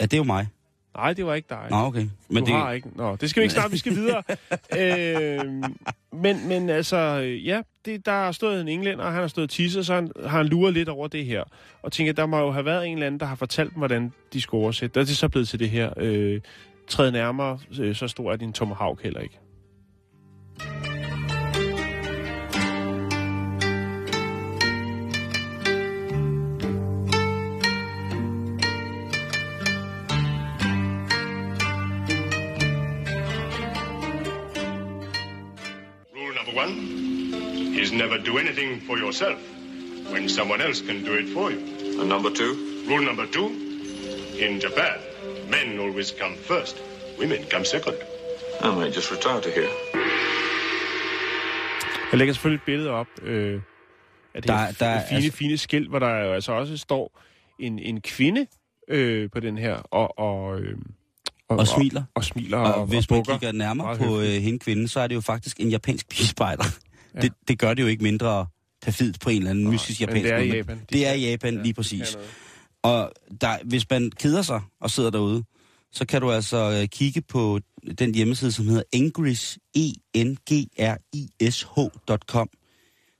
[0.00, 0.46] ja, det er jo mig.
[0.96, 1.66] Nej, det var ikke dig.
[1.70, 2.06] Nå, okay.
[2.28, 2.88] Men du det, har ikke...
[2.94, 4.22] Nå, det skal vi ikke snart, vi skal videre.
[4.80, 5.46] øh,
[6.12, 6.96] men, men altså,
[7.44, 10.10] ja, det, der har stået en englænder, og han har stået og tisset, så han,
[10.26, 11.44] har han luret lidt over det her.
[11.82, 14.12] Og tænker, der må jo have været en eller anden, der har fortalt dem, hvordan
[14.32, 14.94] de skulle oversætte.
[14.94, 15.90] Der er det så blevet til det her.
[15.96, 16.40] Øh,
[16.88, 19.38] træd nærmere, øh, så stor er din tomahawk heller ikke.
[38.06, 39.38] Never do anything for yourself
[40.12, 41.60] when someone else can do it for you.
[42.00, 42.52] And number two?
[42.90, 43.48] Rule number two
[44.44, 44.96] in Japan,
[45.54, 46.76] men always come first,
[47.20, 47.96] women come second.
[48.62, 49.72] I might just retire to here.
[52.10, 53.60] Jeg lægger selvfølgelig et billede op øh,
[54.34, 56.76] af det Der- her der er- fine, altså- fine skilt, hvor der jo altså også
[56.76, 57.20] står
[57.58, 58.46] en, en kvinde
[58.88, 60.76] øh, på den her, og, og, øh,
[61.48, 62.00] Og smiler.
[62.00, 64.88] Og, og smiler og, og, og hvis og man kigger nærmere på øh, hende kvinde,
[64.88, 66.64] så er det jo faktisk en japansk pigespejder.
[67.16, 67.20] Ja.
[67.20, 68.46] Det, det gør det jo ikke mindre
[68.82, 70.56] perfidt på en eller anden Nej, mystisk japansk det er i måde.
[70.56, 70.78] Japan.
[70.78, 72.16] De Det er i Japan, ja, lige præcis.
[72.82, 75.44] Og der, hvis man keder sig og sidder derude,
[75.92, 77.60] så kan du altså øh, kigge på
[77.98, 79.92] den hjemmeside, som hedder engris, e
[80.24, 82.48] n g r i s h.com.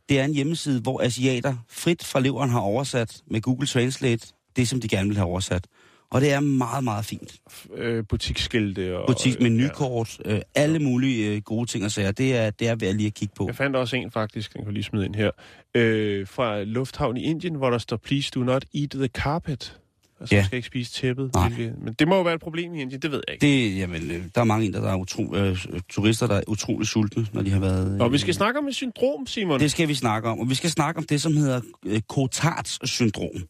[0.08, 4.68] Det er en hjemmeside, hvor asiater frit fra leveren har oversat med Google Translate det,
[4.68, 5.66] som de gerne vil have oversat.
[6.10, 7.34] Og det er meget, meget fint.
[7.76, 9.04] Øh, butiksskilte og...
[9.06, 12.12] Butik, menukort, øh, alle mulige øh, gode ting og sager.
[12.12, 13.46] Det er, det er værd lige at kigge på.
[13.46, 15.30] Jeg fandt også en faktisk, den kan lige smide ind her,
[15.74, 19.78] øh, fra Lufthavn i Indien, hvor der står, please do not eat the carpet.
[20.20, 20.40] Altså, Ja.
[20.40, 21.34] man skal ikke spise tæppet.
[21.34, 21.48] Nej.
[21.48, 23.46] hvilket- Men det må jo være et problem i Indien, det ved jeg ikke.
[23.72, 26.88] Det, jamen, øh, der er mange der, der er utro, øh, turister, der er utrolig
[26.88, 28.00] sultne, når de har været...
[28.00, 29.60] Og vi skal øh, snakke om et syndrom, Simon.
[29.60, 30.38] Det skal vi snakke om.
[30.40, 33.42] Og vi skal snakke om det, som hedder øh, Cotards syndrom.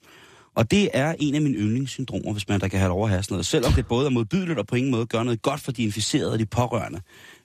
[0.57, 3.23] Og det er en af mine yndlingssyndromer, hvis man der kan have lov at have
[3.23, 3.47] sådan noget.
[3.47, 6.33] Selvom det både er modbydeligt og på ingen måde gør noget godt for de inficerede
[6.33, 7.01] og de pårørende.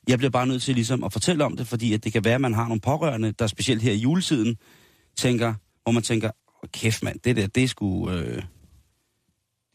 [0.08, 2.36] Jeg bliver bare nødt til ligesom at fortælle om det, fordi at det kan være,
[2.36, 4.58] at man har nogle pårørende, der specielt her i juletiden,
[5.18, 6.32] tænker, hvor man tænker,
[6.64, 8.10] oh, kæft mand, det der, det er sgu...
[8.10, 8.44] Øh,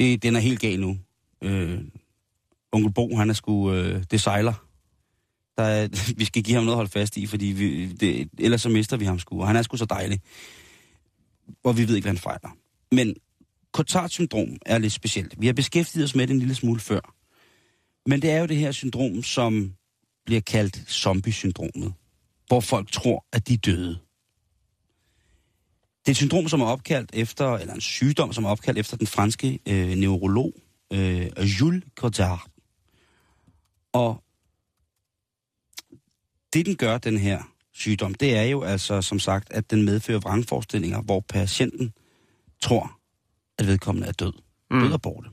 [0.00, 0.98] det, den er helt gal nu.
[1.42, 1.80] Øh,
[2.72, 3.72] onkel Bo, han er sgu...
[3.72, 4.52] Øh, det sejler.
[5.56, 8.62] Der er, vi skal give ham noget at holde fast i, fordi vi, det, ellers
[8.62, 9.40] så mister vi ham sgu.
[9.40, 10.20] Og han er sgu så dejlig.
[11.64, 12.56] Og vi ved ikke, hvad han fejler.
[12.92, 13.14] Men
[13.76, 15.34] Cotard syndrom er lidt specielt.
[15.40, 17.14] Vi har beskæftiget os med det en lille smule før.
[18.08, 19.74] Men det er jo det her syndrom, som
[20.26, 21.94] bliver kaldt zombie-syndromet.
[22.46, 23.98] Hvor folk tror, at de er døde.
[25.98, 28.96] Det er et syndrom, som er opkaldt efter, eller en sygdom, som er opkaldt efter
[28.96, 30.52] den franske øh, neurolog
[30.92, 32.50] øh, Jules Cotard.
[33.92, 34.22] Og
[36.52, 37.42] det, den gør, den her
[37.74, 41.92] sygdom, det er jo altså, som sagt, at den medfører vrangforestillinger, hvor patienten
[42.62, 42.96] tror,
[43.58, 44.32] at vedkommende er død.
[44.70, 44.80] Mm.
[44.80, 45.28] Død og borte.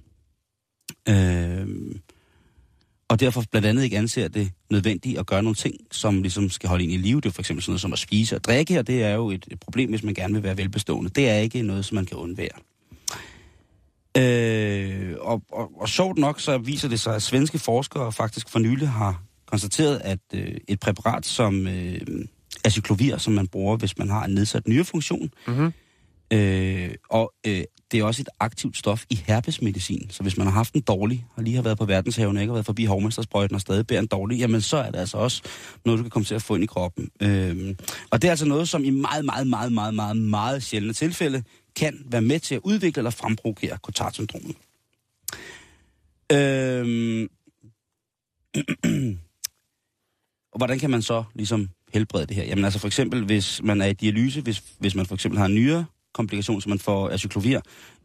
[1.09, 1.67] Øh,
[3.07, 6.69] og derfor blandt andet ikke anser det nødvendigt at gøre nogle ting, som ligesom skal
[6.69, 7.21] holde en i live.
[7.21, 9.29] Det er for eksempel sådan noget som at spise og drikke, og det er jo
[9.29, 11.09] et, et problem, hvis man gerne vil være velbestående.
[11.09, 12.59] Det er ikke noget, som man kan undvære.
[14.17, 18.59] Øh, og, og, og sjovt nok, så viser det sig, at svenske forskere faktisk for
[18.59, 22.01] nylig har konstateret, at øh, et præparat som øh,
[22.65, 25.73] acyclovir, som man bruger, hvis man har en nedsat nyrefunktion, Mhm
[26.33, 30.09] øh, og øh, det er også et aktivt stof i herpesmedicin.
[30.09, 32.51] Så hvis man har haft en dårlig, og lige har været på verdenshaven, og ikke
[32.51, 35.43] har været forbi hovmestersprøjten og stadig bærer en dårlig, jamen så er det altså også
[35.85, 37.09] noget, du kan komme til at få ind i kroppen.
[37.21, 37.75] Øh,
[38.11, 41.43] og det er altså noget, som i meget, meget, meget, meget, meget, meget sjældne tilfælde
[41.75, 44.55] kan være med til at udvikle eller fremprovokere Cotard-syndromet.
[46.31, 47.29] Øh,
[50.51, 52.43] og hvordan kan man så ligesom helbrede det her?
[52.43, 55.45] Jamen altså for eksempel, hvis man er i dialyse, hvis, hvis man for eksempel har
[55.45, 57.59] en nyere komplikation, som man får acyclovir,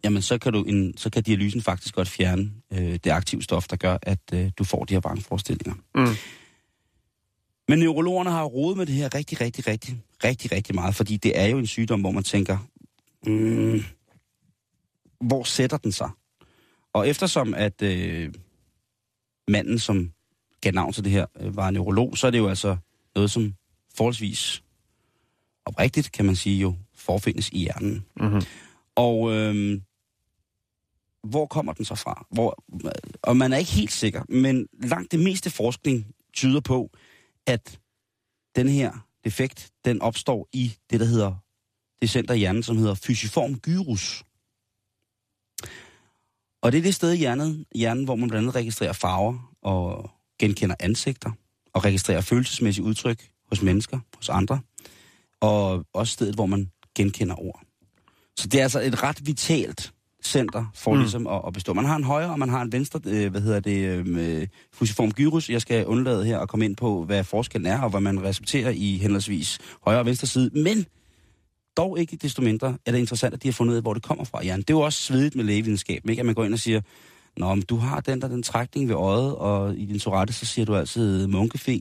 [0.05, 3.69] jamen så kan, du en, så kan dialysen faktisk godt fjerne øh, det aktive stof,
[3.69, 5.75] der gør, at øh, du får de her vrangforestillinger.
[5.95, 6.15] Mm.
[7.69, 11.39] Men neurologerne har rodet med det her rigtig, rigtig, rigtig, rigtig, rigtig meget, fordi det
[11.39, 12.59] er jo en sygdom, hvor man tænker,
[13.27, 13.83] mm,
[15.21, 16.11] hvor sætter den sig?
[16.93, 18.33] Og eftersom at øh,
[19.49, 20.13] manden, som
[20.61, 22.77] gav navn til det her, øh, var neurolog, så er det jo altså
[23.15, 23.55] noget, som
[23.97, 24.63] forholdsvis
[25.65, 26.75] oprigtigt, kan man sige jo,
[27.09, 28.05] forfindes i hjernen.
[28.21, 28.43] Mm-hmm.
[28.97, 29.81] Og øh,
[31.25, 32.27] hvor kommer den så fra?
[32.31, 32.65] Hvor,
[33.23, 36.91] og man er ikke helt sikker, men langt det meste forskning tyder på,
[37.47, 37.81] at
[38.57, 41.35] den her defekt, den opstår i det, der hedder
[42.01, 44.25] det center i hjernen, som hedder fysiform gyrus.
[46.63, 50.11] Og det er det sted i hjernen, hjernen, hvor man blandt andet registrerer farver og
[50.41, 51.31] genkender ansigter
[51.73, 54.61] og registrerer følelsesmæssige udtryk hos mennesker, hos andre.
[55.41, 57.61] Og også stedet, hvor man genkender ord.
[58.37, 59.93] Så det er altså et ret vitalt
[60.25, 61.01] center for mm.
[61.01, 61.73] ligesom at, at bestå.
[61.73, 65.13] Man har en højre, og man har en venstre, øh, hvad hedder det, øh, fusiform
[65.13, 65.51] gyrus.
[65.51, 68.71] Jeg skal undlade her at komme ind på, hvad forskellen er, og hvad man recepterer
[68.71, 70.51] i henholdsvis højre og venstre side.
[70.61, 70.87] Men
[71.77, 74.03] dog ikke desto mindre er det interessant, at de har fundet ud af, hvor det
[74.03, 74.45] kommer fra.
[74.45, 74.59] Jan.
[74.59, 76.21] Det er jo også svedigt med lægevidenskab, ikke?
[76.21, 76.81] at man går ind og siger,
[77.37, 80.47] Nå, men du har den der den trækning ved øjet, og i din sorette, så
[80.47, 81.81] siger du altid munkefe,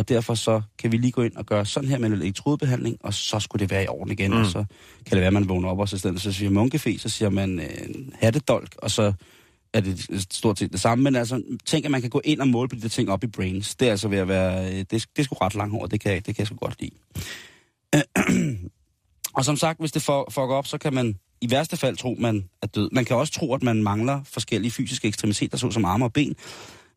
[0.00, 2.96] og derfor så kan vi lige gå ind og gøre sådan her med en elektrodebehandling,
[3.00, 4.40] og så skulle det være i orden igen, mm.
[4.40, 4.64] og så
[5.06, 7.08] kan det være, at man vågner op, og så, i stedet, så siger munkefe, så
[7.08, 7.66] siger man øh,
[8.14, 9.12] hattedolk, og så
[9.72, 11.04] er det stort set det samme.
[11.04, 13.24] Men altså, tænk, at man kan gå ind og måle på de der ting op
[13.24, 13.74] i brains.
[13.74, 16.16] Det er altså ved at være, øh, det, det er sgu ret langt det kan,
[16.16, 16.94] det kan jeg sgu godt lide.
[19.36, 22.16] og som sagt, hvis det får, fucker op, så kan man i værste fald tro,
[22.18, 22.90] man er død.
[22.92, 26.36] Man kan også tro, at man mangler forskellige fysiske ekstremiteter, såsom arme og ben.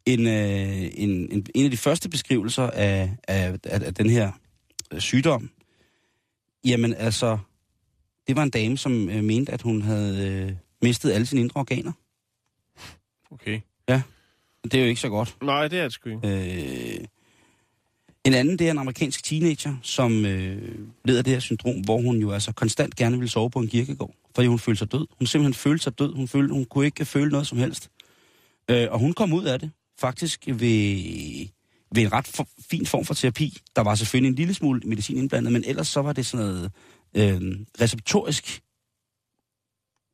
[0.05, 4.31] En, øh, en, en, en af de første beskrivelser af, af, af, af den her
[4.93, 5.49] øh, sygdom,
[6.65, 7.37] jamen altså,
[8.27, 11.59] det var en dame, som øh, mente, at hun havde øh, mistet alle sine indre
[11.59, 11.91] organer.
[13.31, 13.61] Okay.
[14.63, 15.37] Det er jo ikke så godt.
[15.41, 16.27] Nej, det er det sgu ikke.
[16.27, 17.05] Øh,
[18.23, 22.01] en anden, det er en amerikansk teenager, som øh, led af det her syndrom, hvor
[22.01, 25.07] hun jo altså konstant gerne ville sove på en kirkegård, fordi hun følte sig død.
[25.19, 26.13] Hun simpelthen følte sig død.
[26.13, 27.89] Hun, følte, hun kunne ikke føle noget som helst.
[28.69, 31.47] Øh, og hun kom ud af det faktisk ved,
[31.95, 33.57] ved en ret for, fin form for terapi.
[33.75, 36.71] Der var selvfølgelig en lille smule medicin indblandet, men ellers så var det sådan noget
[37.15, 37.41] øh,
[37.81, 38.61] receptorisk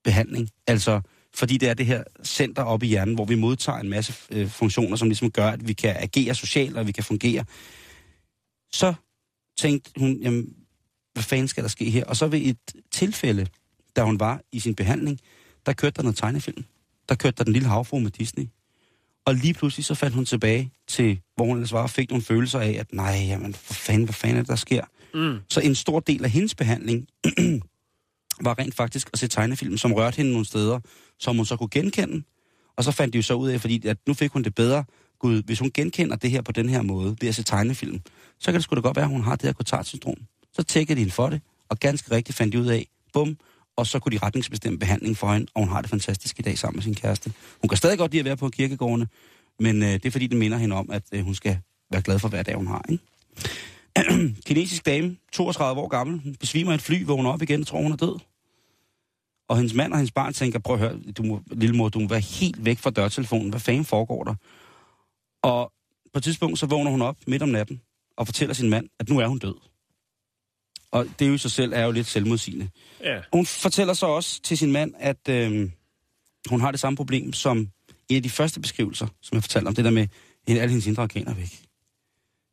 [0.03, 0.49] behandling.
[0.67, 1.01] Altså,
[1.35, 4.49] fordi det er det her center oppe i hjernen, hvor vi modtager en masse øh,
[4.49, 7.45] funktioner, som ligesom gør, at vi kan agere socialt, og vi kan fungere.
[8.71, 8.93] Så
[9.57, 10.55] tænkte hun, jamen,
[11.13, 12.05] hvad fanden skal der ske her?
[12.05, 12.57] Og så ved et
[12.91, 13.47] tilfælde,
[13.95, 15.19] da hun var i sin behandling,
[15.65, 16.65] der kørte der noget tegnefilm.
[17.09, 18.47] Der kørte der den lille havfru med Disney.
[19.25, 22.23] Og lige pludselig så fandt hun tilbage til, hvor hun ellers var, og fik nogle
[22.23, 24.83] følelser af, at nej, jamen, for fanden, hvad fanden er det, der sker?
[25.13, 25.37] Mm.
[25.49, 27.07] Så en stor del af hendes behandling
[28.45, 30.79] var rent faktisk at se tegnefilm, som rørte hende nogle steder,
[31.19, 32.23] som hun så kunne genkende.
[32.77, 34.83] Og så fandt de jo så ud af, fordi at nu fik hun det bedre.
[35.19, 37.99] Gud, hvis hun genkender det her på den her måde, ved at se tegnefilm,
[38.39, 40.17] så kan det sgu da godt være, at hun har det her Cotard-syndrom.
[40.53, 43.37] Så tækkede de hende for det, og ganske rigtigt fandt de ud af, bum,
[43.79, 46.57] og så kunne de retningsbestemme behandling for hende, og hun har det fantastisk i dag
[46.57, 47.33] sammen med sin kæreste.
[47.61, 49.07] Hun kan stadig godt lide at være på kirkegårdene,
[49.59, 51.57] men øh, det er fordi, det minder hende om, at øh, hun skal
[51.91, 52.85] være glad for hver dag, hun har.
[52.89, 53.03] Ikke?
[54.45, 57.91] Kinesisk dame, 32 år gammel, hun besvimer i et fly, vågner op igen tror, hun
[57.91, 58.19] er død.
[59.49, 61.99] Og hendes mand og hendes barn tænker, prøv at høre, du må, lille mor, du
[61.99, 63.49] må være helt væk fra dørtelefonen.
[63.49, 64.35] Hvad fanden foregår der?
[65.43, 65.71] Og
[66.13, 67.81] på et tidspunkt, så vågner hun op midt om natten
[68.17, 69.68] og fortæller sin mand, at nu er hun død.
[70.91, 72.69] Og det er jo i sig selv er jo lidt selvmodsigende.
[73.03, 73.19] Ja.
[73.33, 75.69] Hun fortæller så også til sin mand, at øh,
[76.49, 77.69] hun har det samme problem som
[78.09, 80.07] en af de første beskrivelser, som jeg fortalte om, det der med
[80.47, 81.61] at alle hendes indre organer væk.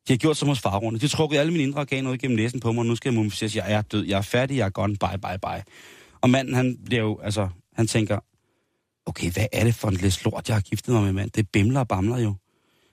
[0.07, 0.99] De har gjort som hos farrunde.
[0.99, 3.09] De har trukket alle mine indre organer ud gennem næsen på mig, og nu skal
[3.09, 3.55] jeg mumificeres.
[3.55, 5.63] Jeg er død, jeg er færdig, jeg er gone, bye, bye, bye.
[6.21, 8.19] Og manden, han bliver jo, altså, han tænker,
[9.05, 11.31] okay, hvad er det for en lidt lort, jeg har giftet mig med, mand?
[11.31, 12.35] Det bimler og bamler jo.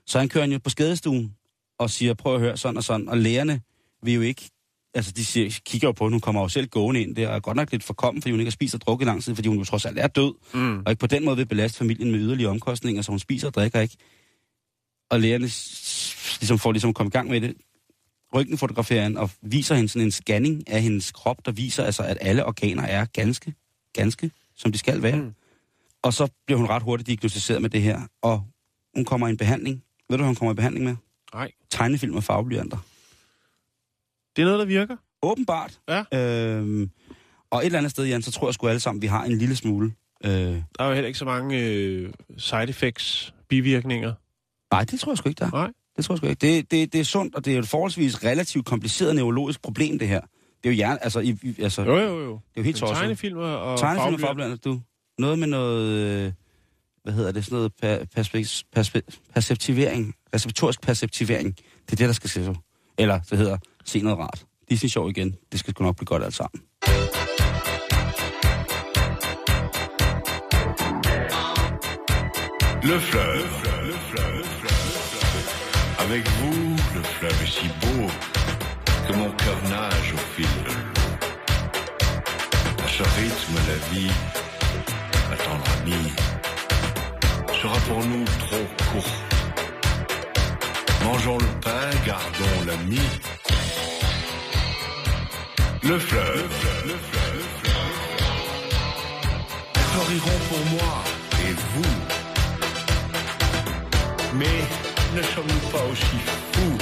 [0.05, 1.35] Så han kører jo på skadestuen
[1.79, 3.09] og siger, prøv at høre sådan og sådan.
[3.09, 3.61] Og lægerne
[4.03, 4.49] vil jo ikke,
[4.95, 7.35] altså de siger, kigger jo på, at hun kommer jo selv gående ind der, og
[7.35, 9.35] er godt nok lidt forkommen, fordi hun ikke har spist og drukket i lang tid,
[9.35, 10.79] fordi hun jo trods alt er død, Mm.
[10.85, 13.53] og ikke på den måde vil belaste familien med yderligere omkostninger, så hun spiser og
[13.53, 13.97] drikker ikke.
[15.09, 15.45] Og lægerne
[16.39, 17.53] ligesom får ligesom komme i gang med det.
[18.33, 22.17] Røntgenfotograferer hende og viser hende sådan en scanning af hendes krop, der viser altså, at
[22.21, 23.53] alle organer er ganske,
[23.93, 25.15] ganske, som de skal være.
[25.15, 25.33] Mm.
[26.01, 28.43] Og så bliver hun ret hurtigt diagnostiseret med det her, og
[28.95, 29.83] hun kommer i en behandling.
[30.09, 30.95] Ved du, hvad hun kommer i behandling med?
[31.33, 31.51] Nej.
[31.69, 32.77] Tegnefilm og farveblyanter.
[34.35, 34.95] Det er noget, der virker.
[35.23, 35.79] Åbenbart.
[35.89, 36.03] Ja.
[36.57, 36.89] Øhm,
[37.51, 39.37] og et eller andet sted, Jan, så tror jeg sgu alle sammen, vi har en
[39.37, 39.93] lille smule.
[40.25, 44.13] Øh, Der er jo heller ikke så mange øh, side effects, bivirkninger.
[44.71, 45.51] nej, det tror jeg sgu ikke, der er.
[45.51, 45.71] Nej.
[45.97, 46.39] Det tror jeg sgu ikke.
[46.47, 49.99] Det, det, det er sundt, og det er jo et forholdsvis relativt kompliceret neurologisk problem,
[49.99, 50.19] det her.
[50.21, 50.29] Det
[50.63, 52.31] er jo hjerne, altså, i, i, altså Jo, jo, jo.
[52.31, 52.97] det er jo helt tosset.
[52.97, 54.81] Tegnefilm og, Tegnefilm og farveblyanter, du.
[55.19, 56.31] Noget med noget, øh,
[57.03, 61.55] hvad hedder det, sådan noget per, perspe, perceptivering, receptorisk perceptivering.
[61.57, 62.55] Det er det, der skal se så.
[62.97, 64.45] Eller det hedder, se noget rart.
[64.69, 65.35] Disney Sjov igen.
[65.51, 66.61] Det skal sgu nok blive godt alt sammen.
[72.91, 73.55] Le fleuve,
[73.89, 74.45] le fleuve,
[76.05, 78.07] avec vous, le fleuve est si beau
[79.07, 81.11] que mon cœur nage au fil de l'eau.
[82.83, 84.13] À ce rythme, la vie,
[85.29, 86.11] ma tendre amie,
[87.61, 89.19] sera pour nous trop courte.
[91.03, 93.34] Mangeons le pain, gardons l'ami.
[95.87, 96.49] Le fleuve,
[96.87, 97.45] le fleuve,
[99.91, 101.03] fleuriront pour moi
[101.41, 101.95] et vous.
[104.33, 104.63] Mais
[105.15, 106.17] ne sommes-nous pas aussi
[106.53, 106.77] fous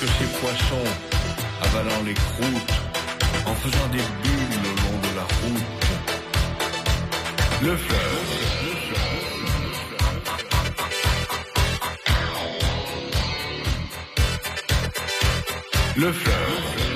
[0.00, 0.90] que ces poissons
[1.62, 2.74] avalant les croûtes
[3.46, 5.88] en faisant des bulles au long de la route?
[7.62, 8.28] Le fleuve,
[8.64, 8.72] le
[15.94, 16.89] fleuve, le fleuve.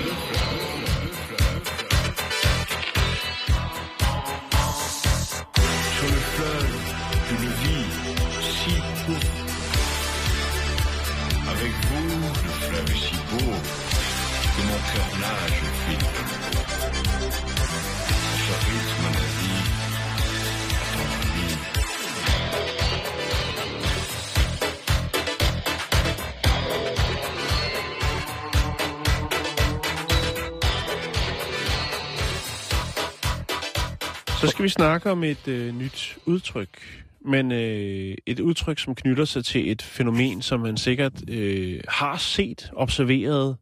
[34.41, 37.03] Så skal vi snakke om et øh, nyt udtryk.
[37.21, 42.17] Men øh, et udtryk, som knytter sig til et fænomen, som man sikkert øh, har
[42.17, 43.57] set, observeret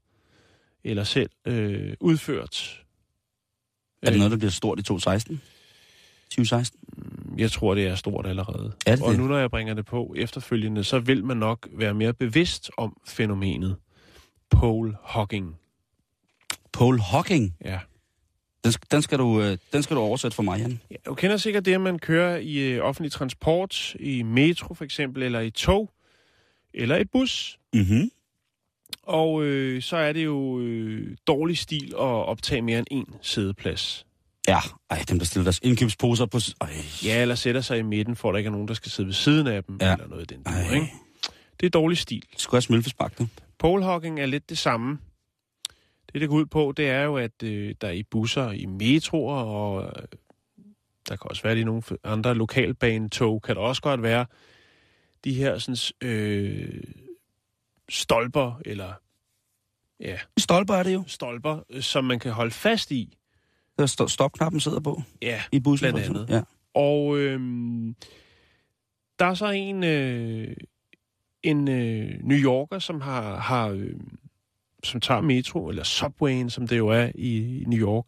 [0.85, 2.83] eller selv øh, udført.
[4.03, 5.41] Er det noget, der bliver stort i 2016?
[6.31, 6.81] 2016?
[7.39, 8.73] Jeg tror, det er stort allerede.
[8.87, 9.21] Er det Og det?
[9.21, 12.97] nu når jeg bringer det på efterfølgende, så vil man nok være mere bevidst om
[13.07, 13.77] fænomenet
[14.51, 15.57] pole hogging.
[16.73, 17.57] Paul Hawking.
[17.65, 17.79] Ja.
[18.64, 20.81] Den, den, skal du, øh, den skal du oversætte for mig, Jan.
[20.90, 24.85] Ja, du kender sikkert det, at man kører i øh, offentlig transport, i metro for
[24.85, 25.90] eksempel, eller i tog,
[26.75, 27.59] eller i bus.
[27.75, 28.11] Mhm.
[29.03, 34.07] Og øh, så er det jo øh, dårlig stil at optage mere end én sædeplads.
[34.48, 34.59] Ja,
[34.90, 36.38] ej, dem der stiller deres indkøbsposer på...
[36.61, 36.68] Ej,
[37.05, 39.07] Ja, eller sætter sig i midten, for at der ikke er nogen, der skal sidde
[39.07, 39.92] ved siden af dem, Ja.
[39.92, 40.53] eller noget i den Ej.
[40.68, 40.87] dur, ikke?
[41.61, 42.22] Det er dårlig stil.
[42.37, 43.27] skulle jeg smølfespark, du?
[43.59, 44.98] Polehogging er lidt det samme.
[46.12, 49.35] Det, det går ud på, det er jo, at øh, der i busser, i metroer,
[49.42, 50.03] og øh,
[51.09, 54.27] der kan også være i nogle andre lokalbanetog, kan der også godt være
[55.25, 56.83] de her sådan, øh,
[57.88, 58.92] stolper, eller
[60.01, 61.05] ja, Stolper er det jo.
[61.07, 63.18] stolper, øh, som man kan holde fast i.
[63.79, 65.92] Der sto- stopknappen sidder på Ja, i bussen.
[65.92, 66.27] Blandt andet.
[66.31, 66.42] Ja.
[66.75, 67.94] Og øhm,
[69.18, 70.57] der er så en, øh,
[71.42, 73.94] en øh, New Yorker, som har, har øh,
[74.85, 78.05] som tager metro, eller subwayen, som det jo er i, New York,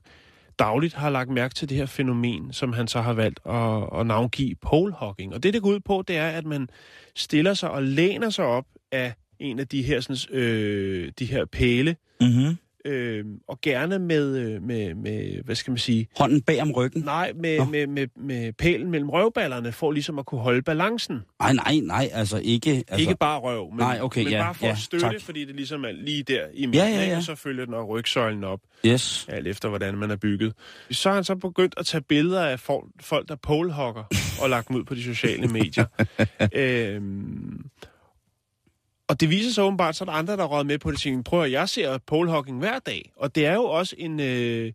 [0.59, 4.07] dagligt har lagt mærke til det her fænomen, som han så har valgt at, at
[4.07, 5.35] navngive polehogging.
[5.35, 6.69] Og det, det går ud på, det er, at man
[7.15, 11.45] stiller sig og læner sig op af en af de her, sådan, øh, de her
[11.45, 16.63] pæle, Mm-hmm øh, og gerne med, øh, med, med, hvad skal man sige, Hånden bag
[16.63, 17.03] om ryggen.
[17.03, 17.65] Nej, med, Nå.
[17.65, 21.19] med, med, med pælen mellem røvballerne, for ligesom at kunne holde balancen.
[21.41, 22.71] Nej, nej, nej, altså ikke...
[22.71, 25.21] Altså, Ikke bare røv, men, Nej, okay, men ja, bare for ja, at støtte, tak.
[25.21, 27.17] fordi det ligesom er lige der i midten, Ja, ja, ja.
[27.17, 29.27] og så følger den og rygsøjlen op, Yes.
[29.29, 30.53] alt efter hvordan man er bygget.
[30.91, 34.05] Så har han så begyndt at tage billeder af folk, folk der polehogger,
[34.43, 35.85] og lagt dem ud på de sociale medier.
[36.55, 37.65] øhm,
[39.09, 41.01] og det viser sig åbenbart, så er der andre, der er røget med på det,
[41.01, 44.73] tænker, prøv at jeg ser polehogging hver dag, og det er jo også en, øh,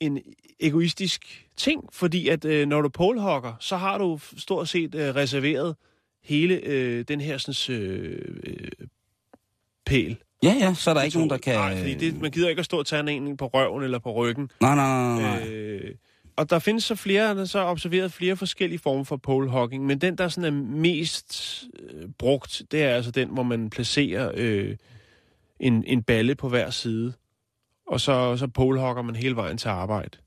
[0.00, 0.18] en
[0.60, 5.76] egoistisk ting, fordi at øh, når du polehogger, så har du stort set øh, reserveret
[6.24, 8.18] hele øh, den her sådan, øh,
[9.86, 10.16] pæl.
[10.42, 11.54] Ja, ja, så er der ikke nogen, der kan...
[11.54, 14.12] Nej, fordi det, man gider ikke at stå og tage en på røven eller på
[14.12, 14.50] ryggen.
[14.60, 15.48] Nej, nej, nej, nej.
[15.48, 15.94] Øh,
[16.36, 20.18] og der findes så flere, der så observeret flere forskellige former for polehogging, men den,
[20.18, 24.76] der sådan er mest øh, brugt, det er altså den, hvor man placerer øh,
[25.60, 27.12] en, en balle på hver side,
[27.86, 30.18] og så, så polehogger man hele vejen til arbejde.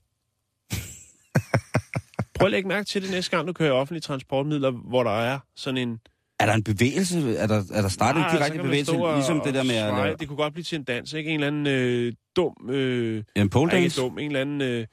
[2.34, 5.38] Prøv at lægge mærke til det næste gang, du kører offentlige transportmidler, hvor der er
[5.56, 6.00] sådan en...
[6.38, 7.36] Er der en bevægelse?
[7.36, 8.92] Er der, er der startet en Ah, så direkte bevægelse?
[8.92, 10.16] og- Ligesom det der med lave...
[10.16, 11.30] Det kunne godt blive til en dans, ikke?
[11.30, 12.54] En eller anden øh, dum...
[12.70, 14.00] Øh, En pole Nej, ikke dance?
[14.00, 14.18] dum.
[14.18, 14.86] En eller anden, øh,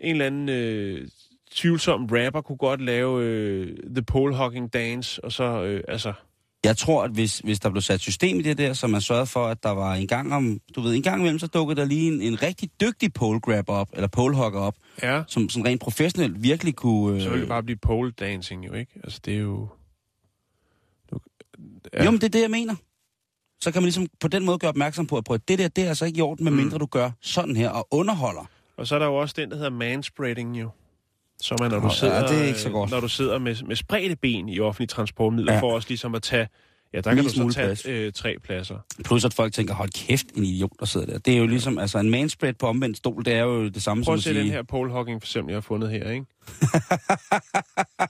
[0.00, 1.08] en eller anden øh,
[1.50, 6.12] tvivlsom rapper kunne godt lave øh, The Pole Hogging Dance, og så, øh, altså...
[6.64, 9.26] Jeg tror, at hvis, hvis der blev sat system i det der, så man sørgede
[9.26, 10.60] for, at der var en gang om...
[10.76, 13.72] Du ved, en gang imellem, så dukkede der lige en, en rigtig dygtig pole grabber
[13.72, 17.16] op, eller pole hogger op, Ja, som, som rent professionelt virkelig kunne...
[17.16, 17.22] Øh...
[17.22, 18.92] så ville det bare blive pole dancing jo, ikke?
[19.04, 19.68] Altså, det er jo...
[21.12, 21.18] Nu,
[21.92, 22.04] Ja.
[22.04, 22.74] Jo, men det er det, jeg mener.
[23.60, 25.84] Så kan man ligesom på den måde gøre opmærksom på, at prøv, det der, det
[25.84, 26.52] er altså ikke i orden, Mm.
[26.52, 28.50] medmindre du gør sådan her og underholder.
[28.78, 30.70] Og så er der jo også den, der hedder manspreading jo.
[31.42, 32.90] Som er, når Nå, du ja, sidder, det er ikke så godt.
[32.90, 35.56] når du sidder med, med spredte ben i offentlige transportmidler, Ja.
[35.56, 35.62] ja.
[35.62, 36.48] for også ligesom at tage...
[36.94, 37.86] Ja, der kan du så tage plads.
[37.86, 38.76] øh, tre pladser.
[39.04, 41.18] Plus at folk tænker, hold kæft, en idiot, der sidder der.
[41.18, 44.04] Det er jo ligesom, altså en manspread på omvendt stol, det er jo det samme
[44.04, 44.40] Prøv som at at se sige...
[44.42, 46.26] den her pole hogging, for eksempel, jeg har fundet her, ikke?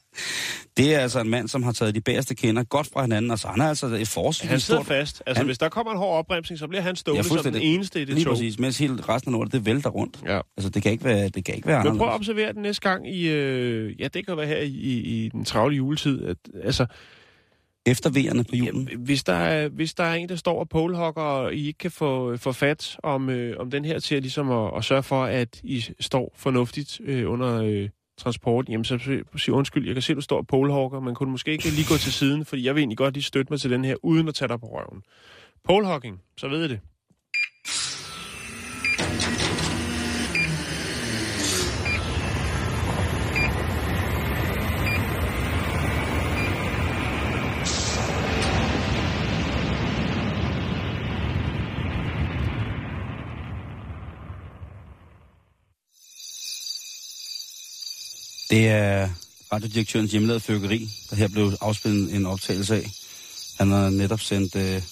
[0.78, 3.38] Det er altså en mand, som har taget de bagerste kender godt fra hinanden, og
[3.38, 4.86] så han er altså et forholdsvis Han sidder stort...
[4.96, 5.22] fast.
[5.26, 7.62] Altså, Han- hvis der kommer en hård opbremsning, så bliver han stående Ja, som den
[7.62, 8.32] eneste i det Lige tog.
[8.34, 10.18] præcis, mens hele resten af lortet, det vælter rundt.
[10.26, 10.40] Ja.
[10.56, 12.88] Altså, det kan ikke være, det kan ikke være Men prøv at observere den næste
[12.90, 13.28] gang i...
[13.28, 16.24] Øh, ja, det kan være her i, i, i den travle juletid.
[16.24, 16.86] At, altså,
[17.86, 18.88] Efter V'erne på julen.
[18.92, 21.78] ja, hvis, der er, hvis der er en, der står og polehogger, og I ikke
[21.78, 25.24] kan få, få fat om, øh, om den her til ligesom at, at sørge for,
[25.24, 28.98] at I står fornuftigt øh, under øh, transport, jamen så
[29.36, 31.88] sig- undskyld, jeg kan se, at du står polehawker, men kunne du måske ikke lige
[31.88, 34.28] gå til siden, fordi jeg vil egentlig godt lige støtte mig til den her, uden
[34.28, 35.02] at tage dig på røven.
[35.64, 36.80] Polehawking, så ved I det.
[58.50, 59.10] Det er
[59.52, 62.90] radiodirektørens hjemmelavede fyrkeri, der her blev afspillet en optagelse af.
[63.58, 64.82] Han har netop sendt øh,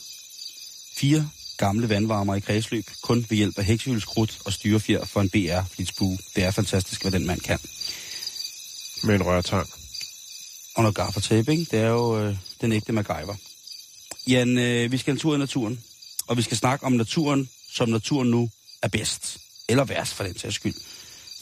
[0.96, 6.18] fire gamle vandvarmer i kredsløb, kun ved hjælp af heksehjulskrudt og styrefjer for en BR-flitsbue.
[6.36, 7.58] Det er fantastisk, hvad den mand kan.
[9.02, 9.68] Med en rørtang.
[10.74, 11.66] Og noget gaffertape, ikke?
[11.70, 13.34] Det er jo øh, den ægte MacGyver.
[14.26, 15.84] Jan, øh, vi skal en tur i naturen.
[16.26, 18.50] Og vi skal snakke om naturen, som naturen nu
[18.82, 19.38] er bedst.
[19.68, 20.74] Eller værst, for den sags skyld.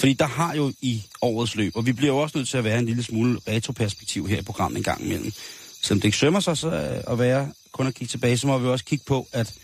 [0.01, 2.65] Fordi der har jo i årets løb, og vi bliver jo også nødt til at
[2.65, 5.33] være en lille smule retroperspektiv her i programmet en gang imellem.
[5.83, 8.59] Selvom det ikke sømmer sig så øh, at være kun at kigge tilbage, så må
[8.59, 9.55] vi også kigge på, at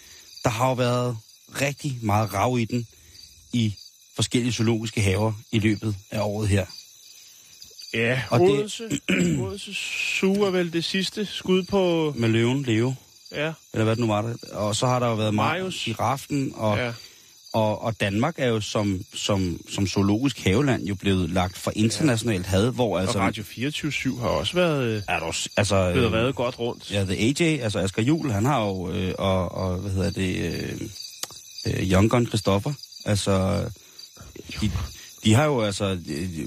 [0.44, 1.16] der har jo været
[1.60, 2.86] rigtig meget rav i den
[3.52, 3.74] i
[4.14, 6.66] forskellige zoologiske haver i løbet af året her.
[7.94, 8.84] Ja, Og det- Odense,
[9.44, 9.74] Odense
[10.20, 12.12] Zoo er vel det sidste skud på...
[12.16, 12.94] Med løven, Leo,
[13.32, 14.40] Ja, eller hvad det nu var det.
[14.44, 15.82] Og så har der jo været Marius.
[15.84, 16.92] Giraffen, og, ja.
[17.52, 22.46] Og, og Danmark er jo som, som, som zoologisk haveland jo blevet lagt for internationalt
[22.46, 23.18] had, hvor Og altså...
[23.18, 26.92] Radio 24 har også været, øh, er s- altså, blevet øh, reddet godt rundt.
[26.92, 30.36] Ja, The AJ, altså Asger Juhl, han har jo, øh, og, og hvad hedder det,
[30.36, 30.80] øh,
[31.66, 32.72] øh, Young Gun Christoffer,
[33.04, 33.64] altså,
[34.60, 34.70] de,
[35.24, 36.38] de har jo altså, de,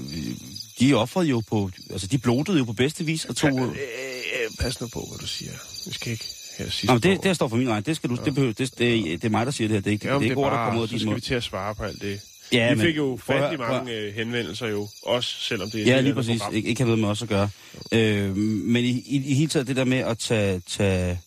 [0.80, 3.60] de offrede jo på, altså de blodede jo på bedste vis og tog...
[3.60, 5.52] Øh, øh, pas nu på, hvad du siger.
[5.86, 6.24] Vi skal ikke
[6.58, 7.86] her Nå, det, det står for min regning.
[7.86, 9.80] Det skal du, det, behøver, det, det, det, er mig, der siger det her.
[9.80, 11.06] Det er ikke, Ja, det er ikke ord, der kommer ud af så din skal
[11.06, 11.16] mund.
[11.16, 12.20] vi til at svare på alt det.
[12.52, 15.84] Ja, vi men fik jo prøv høre, mange øh, henvendelser jo, også selvom det er
[15.94, 16.40] Ja, lige præcis.
[16.40, 16.54] program.
[16.54, 17.48] Ikke, ikke har noget med os at gøre.
[17.92, 21.20] Øh, men i, i, i hele taget det der med at tage, tage,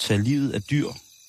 [0.00, 0.86] tage livet af dyr,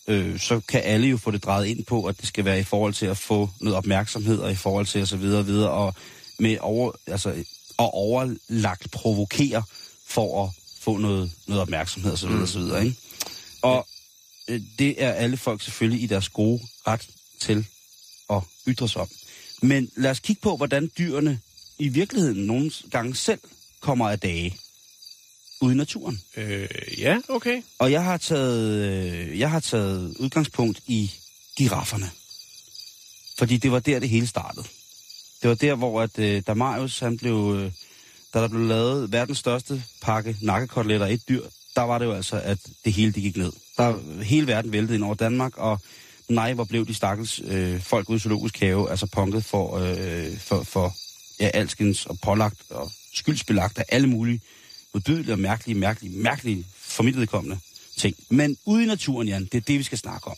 [0.07, 2.63] øh, så kan alle jo få det drejet ind på, at det skal være i
[2.63, 5.15] forhold til at få noget opmærksomhed, og i forhold til osv.
[5.23, 5.93] Og, videre, og
[6.39, 7.33] med over, altså,
[7.77, 9.63] og overlagt provokere
[10.07, 10.49] for at
[10.81, 12.29] få noget, noget opmærksomhed osv.
[12.29, 12.43] Mm.
[12.43, 12.59] osv.
[12.83, 12.95] Ikke?
[13.61, 13.87] Og
[14.47, 17.67] øh, det er alle folk selvfølgelig i deres gode ret til
[18.29, 19.09] at ytre sig om.
[19.61, 21.39] Men lad os kigge på, hvordan dyrene
[21.79, 23.39] i virkeligheden nogle gange selv
[23.79, 24.57] kommer af dage
[25.61, 26.21] ude i naturen.
[26.37, 27.61] Øh, ja, okay.
[27.79, 31.11] Og jeg har taget, øh, jeg har taget udgangspunkt i
[31.57, 32.11] girafferne.
[33.37, 34.65] Fordi det var der, det hele startede.
[35.41, 37.71] Det var der, hvor at, øh, da Marius, han blev, øh,
[38.33, 41.43] da der blev lavet verdens største pakke nakkekoteletter af et dyr,
[41.79, 43.51] der var det jo altså, at det hele det gik ned.
[43.77, 45.79] Der hele verden væltede ind over Danmark, og
[46.27, 50.39] nej, hvor blev de stakkels øh, folk ude i zoologisk have, altså punket for, øh,
[50.39, 50.93] for, for
[51.39, 54.41] ja, alskens og pålagt og skyldsbelagt af alle mulige
[54.93, 57.59] modbydelige og mærkelige, mærkelige, mærkelige formiddelkommende
[57.97, 58.15] ting.
[58.29, 60.37] Men ude i naturen, Jan, det er det, vi skal snakke om.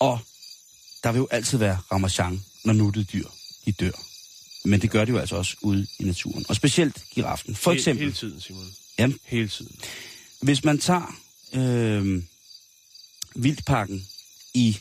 [0.00, 0.18] Og
[1.02, 3.28] der vil jo altid være ramachan, når nuttede dyr,
[3.66, 4.13] de dør.
[4.64, 6.44] Men det gør de jo altså også ude i naturen.
[6.48, 7.54] Og specielt giraffen.
[7.54, 8.74] For eksempel, Hele tiden, Simon.
[8.98, 9.18] Jamen.
[9.24, 9.76] Hele tiden.
[10.40, 11.20] hvis man tager
[11.52, 12.22] øh,
[13.34, 14.06] vildpakken
[14.54, 14.78] i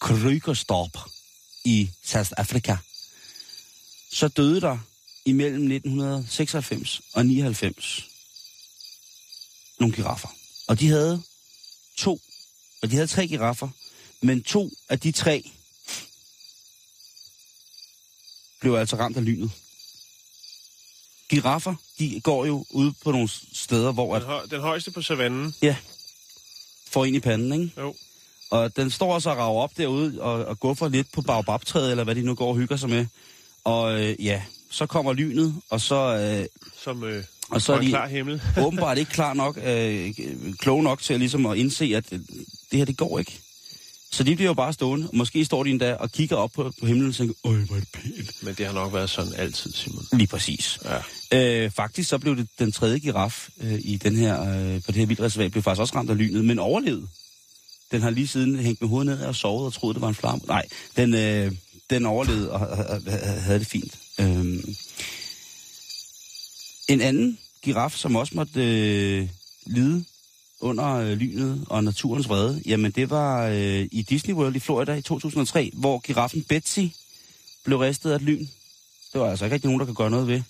[0.00, 0.98] Krugerstorp
[1.64, 2.76] i South Africa,
[4.12, 4.78] så døde der
[5.24, 8.08] imellem 1996 og 99
[9.78, 10.28] nogle giraffer.
[10.66, 11.22] Og de havde
[11.96, 12.20] to,
[12.82, 13.68] og de havde tre giraffer,
[14.20, 15.52] men to af de tre
[18.62, 19.50] blev altså ramt af lynet.
[21.28, 25.02] Giraffer, de går jo ude på nogle steder, hvor at Den, hø- den højeste på
[25.02, 25.54] savannen.
[25.62, 25.76] Ja.
[26.90, 27.80] Får ind i panden, ikke?
[27.80, 27.94] Jo.
[28.50, 32.04] Og den står så og rager op derude og, og guffer lidt på baobabtræet, eller
[32.04, 33.06] hvad de nu går og hygger sig med.
[33.64, 35.94] Og øh, ja, så kommer lynet, og så,
[36.40, 36.46] øh,
[36.84, 38.42] Som øh, og så er en de klar himmel.
[38.58, 40.14] åbenbart ikke klar nok, øh,
[40.58, 42.18] kloge nok til at, ligesom at indse, at øh,
[42.70, 43.40] det her, det går ikke.
[44.12, 46.72] Så de bliver jo bare stående, og måske står de endda og kigger op på,
[46.80, 48.42] på himlen og tænker, øj, hvor er det pænt.
[48.42, 50.06] Men det har nok været sådan altid, Simon.
[50.12, 50.78] Lige præcis.
[51.32, 51.64] Ja.
[51.64, 54.96] Øh, faktisk så blev det den tredje giraf øh, i den her, øh, på det
[54.96, 57.06] her vildreservat, blev faktisk også ramt af lynet, men overlevede.
[57.92, 60.14] Den har lige siden hængt med hovedet ned og sovet og troede, det var en
[60.14, 60.40] flamme.
[60.46, 61.52] Nej, den, øh,
[61.90, 63.98] den overlevede og, og, og, og havde det fint.
[64.18, 64.64] Øh,
[66.88, 69.28] en anden giraf, som også måtte øh,
[69.66, 70.04] lide
[70.62, 74.94] under øh, lynet og naturens vrede, jamen det var øh, i Disney World i Florida
[74.94, 76.80] i 2003, hvor giraffen Betsy
[77.64, 78.46] blev ristet af et lyn.
[79.12, 80.42] Det var altså ikke rigtig nogen, der kan gøre noget ved.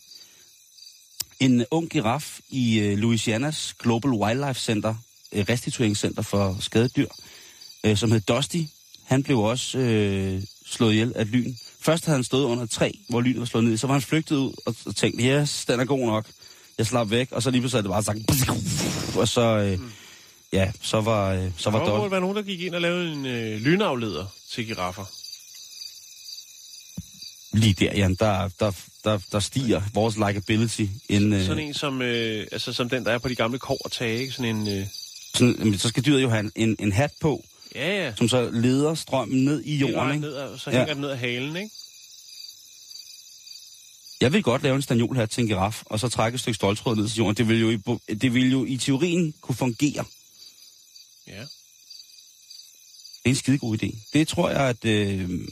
[1.41, 4.95] En ung giraf i øh, Louisianas Global Wildlife Center,
[5.33, 7.09] øh, restitueringscenter for skadedyr,
[7.85, 8.63] øh, som hed Dusty,
[9.05, 11.55] han blev også øh, slået ihjel af et lyn.
[11.81, 13.77] Først havde han stået under et træ, hvor lynet var slået ned.
[13.77, 16.27] Så var han flygtet ud og, og tænkte, yes, den er god nok.
[16.79, 18.19] Jeg slap væk, og så lige pludselig er det bare sagt...
[19.17, 19.91] Og så, øh, mm
[20.53, 22.11] ja, så var, øh, så var Der må Dusty...
[22.11, 25.05] være nogen, der gik ind og lavede en øh, lynafleder til giraffer.
[27.53, 28.73] Lige der, Jan, der, der,
[29.05, 30.85] der, der stiger vores likability.
[31.09, 34.19] En, øh, Sådan en som, øh, altså, som den, der er på de gamle kovertage,
[34.21, 34.33] ikke?
[34.33, 34.69] Sådan en...
[34.79, 34.87] Øh,
[35.35, 37.45] sådan, så skal dyret jo have en, en hat på,
[37.75, 38.15] ja, ja.
[38.15, 40.11] som så leder strømmen ned i jorden.
[40.15, 40.21] Ikke?
[40.21, 40.77] ned, og så Ja.
[40.77, 41.71] hænger den ned af halen, ikke?
[44.21, 46.97] Jeg vil godt lave en stanjolhat til en giraf, og så trække et stykke stoltråd
[46.97, 47.37] ned til jorden.
[47.37, 47.77] Det vil jo i,
[48.15, 50.05] det vil jo i teorien kunne fungere.
[51.27, 51.41] Ja.
[51.41, 51.49] Det
[53.25, 53.97] er en skidegod idé.
[54.13, 54.85] Det tror jeg, at...
[54.85, 55.49] Øh,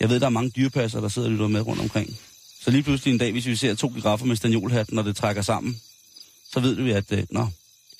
[0.00, 2.18] jeg ved, der er mange dyrepasser, der sidder og lytter med rundt omkring.
[2.60, 5.42] Så lige pludselig en dag, hvis vi ser to giraffer med stanjolhat, når det trækker
[5.42, 5.80] sammen,
[6.52, 7.48] så ved du, at øh, nå,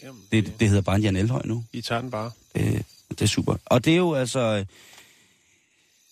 [0.02, 1.64] Jamen, det, det hedder bare en Jan Elhøj nu.
[1.72, 2.30] I tager den bare.
[2.54, 3.56] Det, det er super.
[3.64, 4.66] Og det er jo altså øh,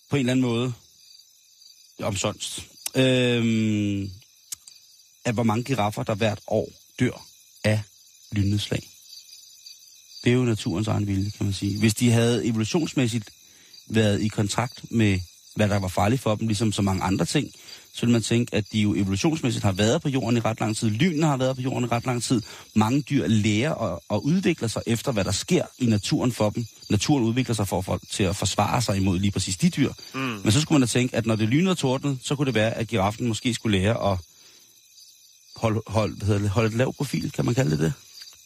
[0.09, 0.73] på en eller anden måde
[1.99, 2.67] omsonst.
[2.95, 4.11] Øhm,
[5.25, 6.69] at hvor mange giraffer, der hvert år
[6.99, 7.25] dør
[7.63, 7.81] af
[8.31, 8.89] lynnedslag.
[10.23, 11.79] Det er jo naturens egen vilje, kan man sige.
[11.79, 13.29] Hvis de havde evolutionsmæssigt
[13.89, 15.19] været i kontakt med,
[15.55, 17.51] hvad der var farligt for dem, ligesom så mange andre ting,
[17.93, 20.77] så vil man tænke, at de jo evolutionsmæssigt har været på jorden i ret lang
[20.77, 20.89] tid.
[20.89, 22.41] Lynene har været på jorden i ret lang tid.
[22.75, 26.65] Mange dyr lærer og, og udvikler sig efter, hvad der sker i naturen for dem.
[26.89, 29.93] Naturen udvikler sig for, for til at forsvare sig imod lige præcis de dyr.
[30.13, 30.19] Mm.
[30.19, 32.55] Men så skulle man da tænke, at når det lynede og tordnede, så kunne det
[32.55, 34.17] være, at giraffen måske skulle lære at
[35.55, 37.93] holde, hold, hvad hedder det, holde et lav profil, kan man kalde det det?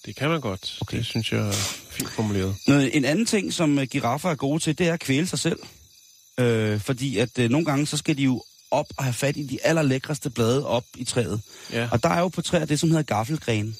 [0.05, 0.77] Det kan man godt.
[0.81, 0.97] Okay.
[0.97, 1.51] Det synes jeg er
[1.89, 2.55] fint formuleret.
[2.67, 5.39] Noget, en anden ting, som øh, giraffer er gode til, det er at kvæle sig
[5.39, 5.59] selv.
[6.39, 9.43] Øh, fordi at øh, nogle gange, så skal de jo op og have fat i
[9.43, 11.41] de allerlækreste blade op i træet.
[11.71, 13.77] Ja, Og der er jo på træer det, som hedder gaffelgren.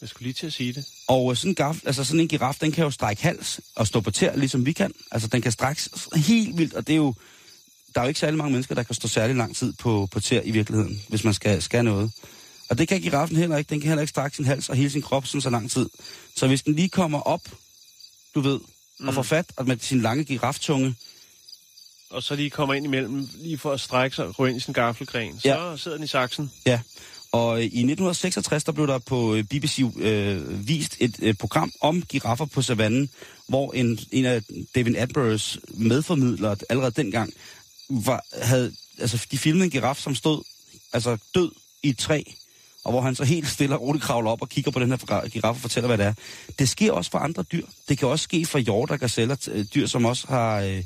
[0.00, 0.84] jeg skulle lige til at sige det.
[1.08, 3.86] Og øh, sådan en, gaf, altså sådan en giraf, den kan jo strække hals og
[3.86, 4.92] stå på tæer, ligesom vi kan.
[5.10, 7.14] Altså den kan strækkes helt vildt, og det er jo...
[7.94, 10.20] Der er jo ikke særlig mange mennesker, der kan stå særlig lang tid på, på
[10.20, 12.10] tæer i virkeligheden, hvis man skal, skal noget.
[12.68, 13.70] Og det kan giraffen heller ikke.
[13.70, 15.88] Den kan heller ikke strække sin hals og hele sin krop sådan så lang tid.
[16.36, 17.40] Så hvis den lige kommer op,
[18.34, 18.60] du ved,
[19.00, 19.08] mm.
[19.08, 20.94] og får fat og med sin lange giraftunge,
[22.10, 24.74] Og så lige kommer ind imellem, lige for at strække sig og ind i sin
[24.74, 25.40] gaffelgren.
[25.40, 25.70] Så Ja.
[25.70, 25.76] ja.
[25.76, 26.52] sidder den i saksen.
[26.66, 26.80] Ja,
[27.32, 31.72] og øh, i 1966, der blev der på øh, BBC øh, vist et øh, program
[31.80, 33.10] om giraffer på savannen,
[33.48, 34.42] hvor en, en af
[34.74, 37.32] David Attenboroughs medformidlere allerede dengang,
[37.88, 40.42] var, havde, altså de filmede en giraf, som stod
[40.92, 41.50] altså død
[41.82, 42.22] i et træ,
[42.84, 45.28] og hvor han så helt stille og roligt kravler op og kigger på den her
[45.28, 46.14] giraf og fortæller, hvad det er.
[46.58, 47.66] Det sker også for andre dyr.
[47.88, 50.60] Det kan også ske for hjorter, gazeller, øh, dyr, som også har...
[50.60, 50.82] Øh,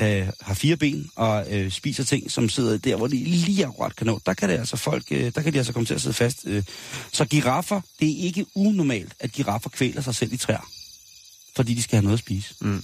[0.00, 3.96] øh, har fire ben og øh, spiser ting, som sidder der, hvor de lige akkurat
[3.96, 4.20] kan nå.
[4.26, 6.38] Der kan, det altså folk, øh, der kan de altså komme til at sidde fast.
[6.46, 6.64] Øh.
[7.12, 10.70] Så giraffer, det er ikke unormalt, at giraffer kvæler sig selv i træer,
[11.56, 12.54] fordi de skal have noget at spise.
[12.60, 12.82] Mm.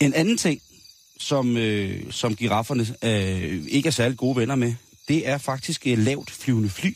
[0.00, 0.60] En anden ting,
[1.18, 4.74] som, øh, som girafferne øh, ikke er særlig gode venner med,
[5.08, 6.94] det er faktisk øh, lavt flyvende fly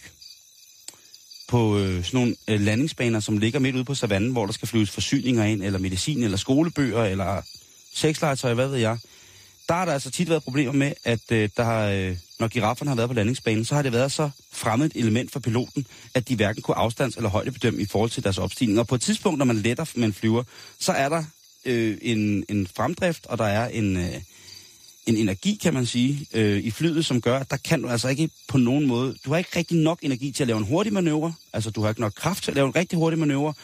[1.48, 4.68] på øh, sådan nogle øh, landingsbaner, som ligger midt ude på savannen, hvor der skal
[4.68, 7.42] flyves forsyninger ind, eller medicin, eller skolebøger, eller
[7.94, 8.98] sexlegetøj, hvad ved jeg.
[9.68, 12.88] Der har der altså tit været problemer med, at øh, der har, øh, når girafferne
[12.88, 16.28] har været på landingsbanen, så har det været så fremmed et element for piloten, at
[16.28, 18.78] de hverken kunne afstands- eller højdebedømme i forhold til deres opstigning.
[18.78, 20.42] Og på et tidspunkt, når man letter man flyver,
[20.78, 21.24] så er der
[21.64, 24.14] øh, en, en fremdrift, og der er en, øh,
[25.06, 28.08] en energi, kan man sige, øh, i flyet, som gør, at der kan du altså
[28.08, 29.16] ikke på nogen måde...
[29.24, 31.34] Du har ikke rigtig nok energi til at lave en hurtig manøvre.
[31.52, 33.54] Altså, du har ikke nok kraft til at lave en rigtig hurtig manøvre.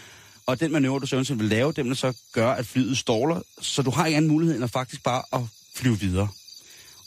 [0.47, 3.41] Og den manøvre, du så ønsker vil lave, den vil så gøre, at flyet ståler.
[3.61, 5.41] Så du har ikke anden mulighed end at faktisk bare at
[5.75, 6.29] flyve videre.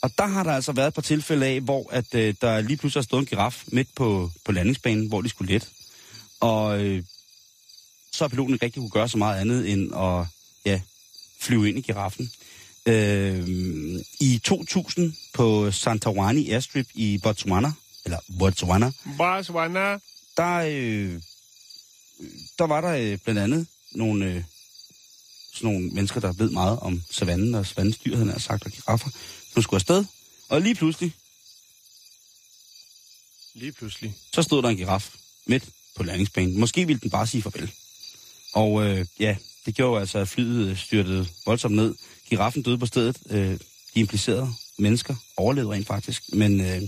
[0.00, 2.76] Og der har der altså været et par tilfælde af, hvor at, øh, der lige
[2.76, 5.68] pludselig har stået en giraf midt på, på landingsbanen, hvor de skulle let.
[6.40, 7.02] Og øh,
[8.12, 10.26] så har piloten ikke rigtig kunne gøre så meget andet end at
[10.64, 10.80] ja,
[11.40, 12.30] flyve ind i giraffen.
[12.88, 13.48] Øh,
[14.20, 17.72] I 2000 på Santawani Airstrip i Botswana,
[18.04, 19.98] eller Botswana, Botswana.
[20.36, 21.20] der, øh,
[22.58, 24.44] der var der øh, blandt andet nogle, øh,
[25.54, 29.08] sådan nogle mennesker, der ved meget om savannen og savannens dyr, havde sagt, og giraffer,
[29.52, 30.04] som skulle afsted.
[30.48, 31.12] Og lige pludselig,
[33.54, 34.14] Lige pludselig.
[34.34, 35.10] så stod der en giraf
[35.46, 35.64] midt
[35.96, 36.60] på landingsbanen.
[36.60, 37.72] Måske ville den bare sige farvel.
[38.52, 41.94] Og øh, ja, det gjorde jo altså, at flyet øh, styrtede voldsomt ned.
[42.28, 43.16] Giraffen døde på stedet.
[43.30, 43.58] Øh, de
[44.00, 46.22] implicerede mennesker overlevede rent faktisk.
[46.32, 46.82] Men øh,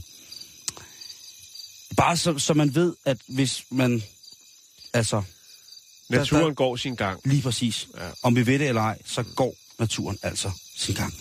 [1.97, 4.03] bare så, så man ved, at hvis man...
[4.93, 5.23] Altså,
[6.09, 7.21] Naturen der- går sin gang.
[7.25, 7.89] lige præcis.
[7.97, 8.11] Ja.
[8.23, 11.15] Om vi ved det eller ej, så går naturen altså sin gang.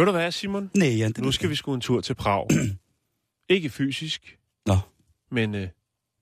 [0.00, 0.70] Ved du hvad, Simon?
[0.74, 2.46] Nej, Jan, det Nu skal vi sgu en tur til Prag.
[3.48, 4.76] Ikke fysisk, Nå,
[5.30, 5.68] men øh,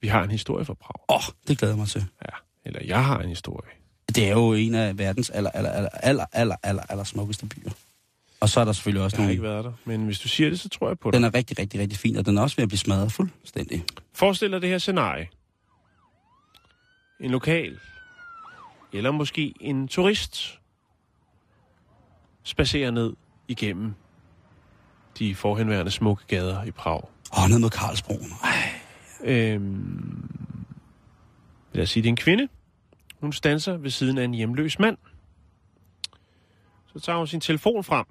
[0.01, 1.17] vi har en historie fra Prag.
[1.17, 2.05] åh, det glæder jeg mig til.
[2.23, 3.71] Ja, eller jeg har en historie.
[4.09, 7.71] Det er jo en af verdens aller, aller, aller, aller, aller, aller, aller smukkeste byer.
[8.41, 9.33] Og så er der selvfølgelig også Jeg har nogle...
[9.33, 11.15] ikke været der, men hvis du siger det, så tror jeg på det.
[11.15, 13.85] Den er rigtig, rigtig, rigtig fin, og den er også ved at blive smadret fuldstændig.
[14.15, 15.29] Forestil dig det her scenarie.
[17.21, 17.79] En lokal,
[18.93, 20.59] eller måske en turist,
[22.43, 23.13] spacerer ned
[23.49, 23.95] igennem
[25.19, 27.03] de forhenværende smukke gader i Prag.
[27.39, 28.31] Åh, ned mod Karlsbroen.
[28.45, 28.81] Ej,
[29.25, 30.31] Øhm,
[31.73, 32.49] lad os sige, det er en kvinde.
[33.21, 34.97] Hun standser ved siden af en hjemløs mand.
[36.87, 38.07] Så tager hun sin telefon frem.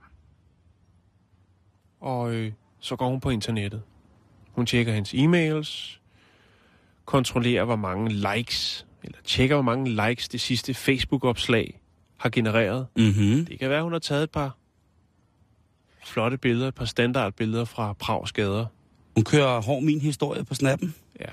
[2.01, 3.81] Og øh, så går hun på internettet.
[4.51, 6.01] Hun tjekker hans e-mails,
[7.05, 11.81] kontrollerer, hvor mange likes, eller tjekker, hvor mange likes det sidste Facebook-opslag
[12.17, 12.87] har genereret.
[12.95, 13.45] Mm-hmm.
[13.45, 14.57] Det kan være, hun har taget et par
[16.07, 18.65] flotte billeder, et par standardbilleder fra Prags gader.
[19.15, 20.95] Hun kører hård min historie på snappen.
[21.19, 21.31] Ja.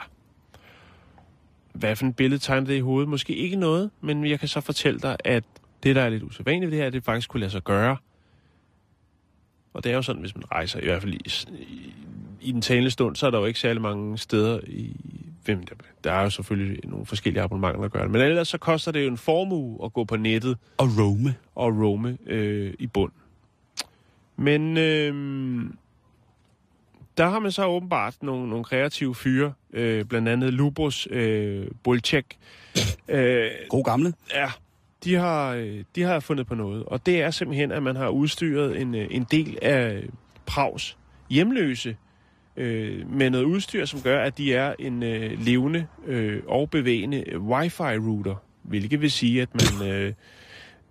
[1.72, 3.08] Hvad for en billede tegner det i hovedet?
[3.08, 5.44] Måske ikke noget, men jeg kan så fortælle dig, at
[5.82, 7.96] det, der er lidt usædvanligt ved det her, er, det faktisk kunne lade sig gøre
[9.74, 11.20] Og det er jo sådan, hvis man rejser, i hvert fald i,
[11.62, 11.94] i,
[12.40, 14.96] i den talende stund, så er der jo ikke særlig mange steder i...
[15.44, 18.10] Hvem, der, der er jo selvfølgelig nogle forskellige abonnementer, der gør det.
[18.10, 21.34] Men ellers så koster det jo en formue at gå på nettet Og Rome.
[21.54, 23.12] og roame øh, i bund.
[24.36, 25.14] Men øh,
[27.16, 32.38] der har man så åbenbart nogle, nogle kreative fyre, øh, blandt andet Lubos øh, Bolcek.
[33.08, 34.12] Øh, God gamle.
[34.34, 34.50] ja,
[35.04, 38.08] de har, øh, de har fundet på noget, og det er simpelthen, at man har
[38.08, 40.04] udstyret en, øh, en del af
[40.46, 40.96] Prags
[41.30, 41.96] hjemløse
[42.56, 47.24] øh, med noget udstyr, som gør, at de er en øh, levende øh, og bevægende
[47.36, 50.12] wifi-router, hvilket vil sige, at man øh,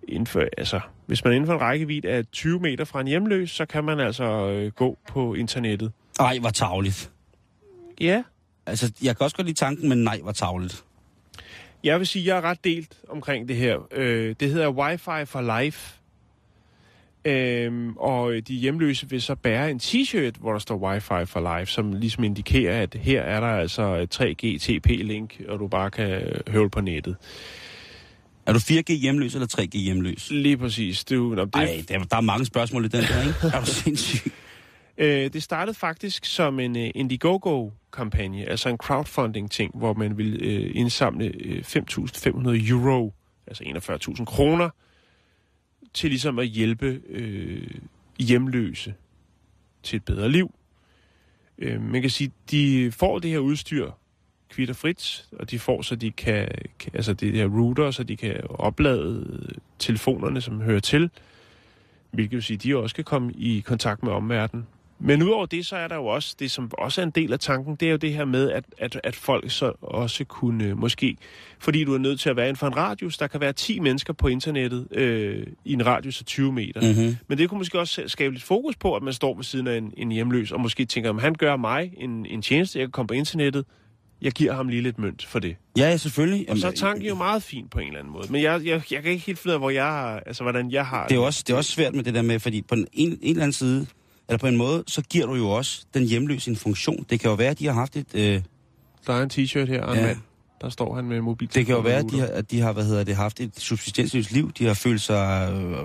[0.08, 3.06] inden for, altså, hvis man er inden for en rækkevidde af 20 meter fra en
[3.06, 5.92] hjemløs, så kan man altså øh, gå på internettet.
[6.20, 7.10] Ej, hvor tavligt.
[8.00, 8.22] Ja,
[8.66, 10.84] Altså, jeg kan også godt lide tanken, men nej, hvor tavligt.
[11.84, 13.78] Jeg vil sige, at jeg er ret delt omkring det her.
[13.92, 16.00] Øh, det hedder Wi-Fi for Life.
[17.24, 21.72] Øhm, og de hjemløse vil så bære en t-shirt, hvor der står Wi-Fi for Life,
[21.72, 26.32] som ligesom indikerer, at her er der altså et 3G TP-link, og du bare kan
[26.48, 27.16] høvle på nettet.
[28.46, 30.30] Er du 4G hjemløs eller 3G hjemløs?
[30.30, 31.04] Lige præcis.
[31.04, 33.56] Du, nå, det, Ej, der, der er mange spørgsmål i den der, ikke?
[33.56, 34.32] Er du sindssyg?
[34.98, 40.76] Øh, det startede faktisk som en uh, Indiegogo-kampagne, altså en crowdfunding-ting, hvor man ville uh,
[40.76, 43.14] indsamle uh, 5.500 euro,
[43.46, 43.64] altså
[44.18, 44.70] 41.000 kroner,
[45.94, 47.80] til ligesom at hjælpe uh,
[48.18, 48.94] hjemløse
[49.82, 50.54] til et bedre liv.
[51.58, 53.90] Uh, man kan sige, de får det her udstyr
[54.54, 56.48] kvitt og de får, så de kan,
[56.78, 59.40] kan altså det her router, så de kan oplade
[59.78, 61.10] telefonerne, som hører til,
[62.10, 64.66] hvilket vil sige, at de også kan komme i kontakt med omverdenen.
[64.98, 67.38] Men udover det, så er der jo også, det som også er en del af
[67.38, 70.78] tanken, det er jo det her med, at, at, at folk så også kunne øh,
[70.78, 71.16] måske,
[71.58, 73.80] fordi du er nødt til at være inden for en radius, der kan være 10
[73.80, 76.80] mennesker på internettet øh, i en radius af 20 meter.
[76.80, 77.16] Mm-hmm.
[77.28, 79.76] Men det kunne måske også skabe lidt fokus på, at man står ved siden af
[79.76, 82.92] en, en hjemløs, og måske tænker, at han gør mig en, en tjeneste, jeg kan
[82.92, 83.64] komme på internettet,
[84.24, 85.56] jeg giver ham lige lidt mønt for det.
[85.78, 86.50] Ja, ja, selvfølgelig.
[86.50, 88.32] Og så er tanken jo meget fin på en eller anden måde.
[88.32, 90.70] Men jeg, jeg, jeg kan ikke helt finde ud af, hvor jeg har, altså, hvordan
[90.70, 92.74] jeg har Det er, også, det er også svært med det der med, fordi på
[92.74, 93.86] en, en, en eller anden side,
[94.28, 97.06] eller på en måde, så giver du jo også den hjemløse en funktion.
[97.10, 98.06] Det kan jo være, at de har haft et...
[98.14, 98.42] Øh,
[99.06, 100.06] Der er en t-shirt her, og en Ja.
[100.06, 100.18] mand.
[100.60, 101.48] Der står han med mobil.
[101.54, 103.52] det kan jo være, at de har, at de har hvad hedder det, haft et
[103.60, 104.52] subsistensløst liv.
[104.58, 105.76] De har følt sig, øh,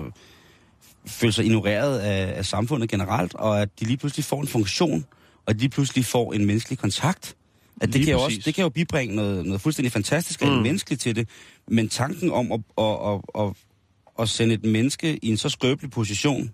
[1.06, 5.04] følt sig ignoreret af, af samfundet generelt, og at de lige pludselig får en funktion,
[5.36, 7.36] og at de lige pludselig får en menneskelig kontakt.
[7.80, 10.48] At det, Lige kan jo også, det kan jo bibringe noget, noget fuldstændig fantastisk og
[10.48, 10.62] mm.
[10.62, 11.28] Menneskeligt til det.
[11.68, 13.52] Men tanken om at, at, at, at,
[14.18, 16.50] at sende et menneske i en så skrøbelig position,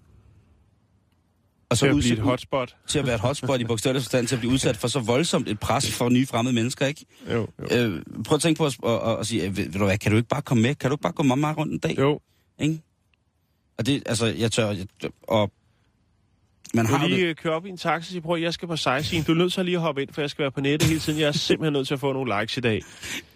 [1.70, 2.76] og til at blive et hotspot.
[2.88, 5.48] til at være et hotspot i bogstavelig forstand, til at blive udsat for så voldsomt
[5.48, 7.04] et pres for nye fremmede mennesker, ikke?
[7.32, 7.76] Jo, jo.
[7.76, 10.10] Øh, prøv at tænke på at, at, at, at sige, ved, ved du hvad, kan
[10.10, 10.74] du ikke bare komme med?
[10.74, 11.98] Kan du ikke bare gå med mig rundt en dag?
[11.98, 12.20] jo.
[12.58, 12.80] Ikke?
[13.78, 14.86] Og det, altså, jeg tør, jeg,
[15.22, 15.52] og
[16.74, 18.68] man har lige det, øh, køre op i en taxa og sige, prøv, jeg skal
[18.68, 19.26] på sightseeing.
[19.26, 20.88] Du er nødt til at lige at hoppe ind, for jeg skal være på nettet
[20.88, 21.20] hele tiden.
[21.20, 22.82] Jeg er simpelthen nødt til at få nogle likes i dag.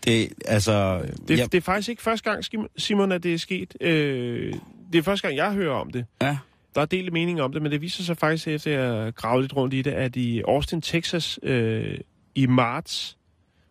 [0.05, 2.45] det, altså, Det, ja, det er faktisk ikke første gang,
[2.77, 3.75] Simon, at det er sket.
[3.81, 4.55] Øh,
[4.93, 6.07] det er første gang, jeg hører om det.
[6.23, 6.39] ja,
[6.75, 9.57] Der er delt mening om det, men det viser sig faktisk, efter at grave lidt
[9.57, 11.99] rundt i det, at i Austin, Texas, øh,
[12.35, 13.17] i marts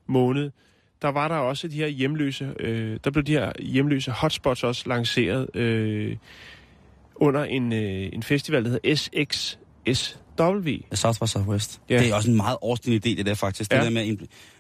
[0.08, 0.52] måned,
[1.02, 4.90] der var der også de her hjemløse, øh, der blev de her hjemløse hotspots også
[4.90, 6.16] lanceret øh,
[7.22, 10.70] under en, øh, en festival, der hedder SXSW.
[10.94, 11.82] South by Southwest.
[11.90, 12.00] Ja.
[12.00, 13.72] Det er også en meget Austin idé, det der faktisk.
[13.72, 13.84] Det Ja.
[13.84, 14.18] der med,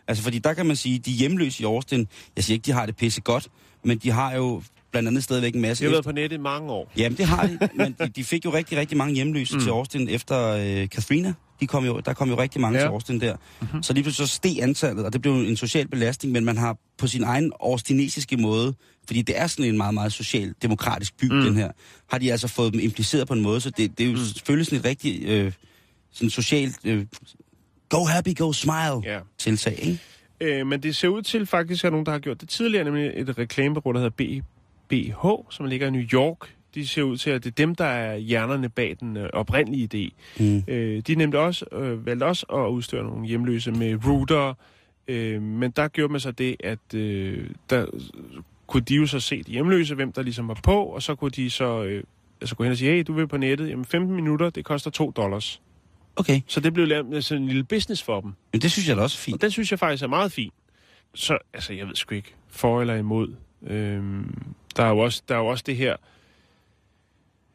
[0.07, 2.85] altså, fordi der kan man sige, de hjemløse i Austin, jeg siger ikke, de har
[2.85, 3.47] det pisse godt,
[3.83, 5.83] men de har jo blandt andet stadigvæk en masse...
[5.83, 6.91] Jeg har været på nettet i mange år.
[6.97, 9.61] Jamen, det har de, men de, de fik jo rigtig, rigtig mange hjemløse mm.
[9.61, 11.33] til Austin efter øh, Katrina.
[11.59, 12.83] De kom jo, der kom jo rigtig mange Ja.
[12.85, 13.35] til Austin der.
[13.61, 13.83] Mm-hmm.
[13.83, 16.77] Så lige pludselig så steg antallet, og det blev en social belastning, men man har
[16.97, 18.73] på sin egen austinesiske måde,
[19.07, 21.41] fordi det er sådan en meget, meget social, demokratisk by, mm.
[21.41, 21.71] den her,
[22.11, 24.23] har de altså fået dem impliceret på en måde, så det, det er jo mm.
[24.23, 25.51] selvfølgelig sådan et rigtig øh,
[26.11, 27.05] sådan socialt øh,
[27.89, 29.19] go happy, go smile Ja.
[29.37, 29.99] tiltag, ikke?
[30.41, 33.11] Øh, men det ser ud til faktisk, at nogen, der har gjort det tidligere, nemlig
[33.15, 34.41] et reklamebureau, der hedder
[34.89, 36.55] BBH, som ligger i New York.
[36.75, 39.89] De ser ud til, at det er dem, der er hjernerne bag den øh, oprindelige
[39.93, 40.13] idé.
[40.43, 40.63] Mm.
[40.67, 44.53] Øh, de nemlig også, øh, valgte også at udstyre nogle hjemløse med router,
[45.07, 47.85] øh, men der gjorde man så det, at øh, der
[48.67, 51.31] kunne de jo så se de hjemløse, hvem der ligesom var på, og så kunne
[51.31, 52.03] de så øh,
[52.41, 54.91] altså gå hen og sige, hey, du vil på nettet, jamen 15 minutter, det koster
[54.91, 55.61] 2 dollars.
[56.15, 58.33] Okay, Så det blev lavet sådan en lille business for dem.
[58.53, 59.41] men det synes jeg da også er Og fint.
[59.41, 60.51] den synes jeg faktisk er meget fin.
[61.15, 63.33] Så, altså, jeg ved sgu ikke, for eller imod.
[63.67, 64.35] Øhm,
[64.75, 65.95] der, er jo også, der er jo også det her...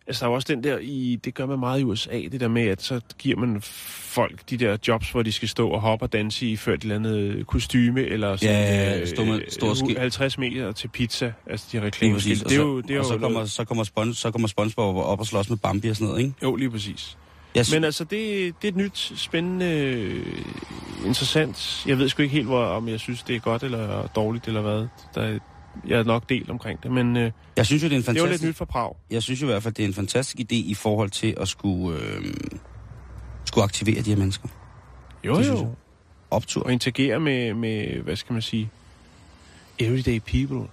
[0.07, 2.40] Altså, der er jo også den der i, det gør man meget i USA, det
[2.40, 5.80] der med, at så giver man folk de der jobs, hvor de skal stå og
[5.80, 9.40] hoppe og danse i ført et eller andet kostyme, eller sådan, Ja, øh, stå med
[9.70, 12.42] øh, ski- 50 meter til pizza, altså de præcis.
[12.42, 14.48] Det er jo, det er og jo så kommer, noget- så kommer, Spons, så kommer
[14.48, 16.34] SpongeBob op og slås med Bambi og sådan noget, ikke?
[16.42, 17.16] Jo, lige præcis.
[17.55, 18.11] Jeg, Men altså, det,
[18.62, 20.11] det er et nyt, spændende,
[21.07, 21.84] interessant.
[21.86, 24.61] Jeg ved sgu ikke helt, hvor, om jeg synes, det er godt eller dårligt, eller
[24.61, 24.86] hvad.
[25.14, 25.38] Der, er-
[25.87, 28.09] jeg er nok delt omkring det, men øh, jeg synes jo, det er en det
[28.09, 28.43] er jo fantastisk...
[28.43, 28.97] lidt nyt for Prag.
[29.11, 31.49] jeg synes jo i hvert fald, det er en fantastisk idé i forhold til at
[31.49, 32.25] skulle, øh,
[33.45, 34.49] skulle aktivere de her mennesker.
[35.25, 35.75] Jo, Det jo.
[36.31, 36.62] Optur.
[36.62, 38.70] Og interagere med, med, hvad skal man sige,
[39.79, 40.68] everyday people.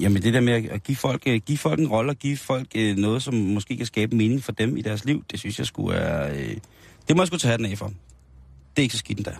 [0.00, 2.66] Jamen det der med at give folk, øh, give folk en rolle og give folk
[2.74, 5.66] øh, noget, som måske kan skabe mening for dem i deres liv, det synes jeg
[5.66, 6.34] skulle er...
[6.34, 6.56] Øh,
[7.08, 7.86] det må jeg sgu tage den af for.
[7.86, 7.94] Det
[8.76, 9.36] er ikke så skidt endda.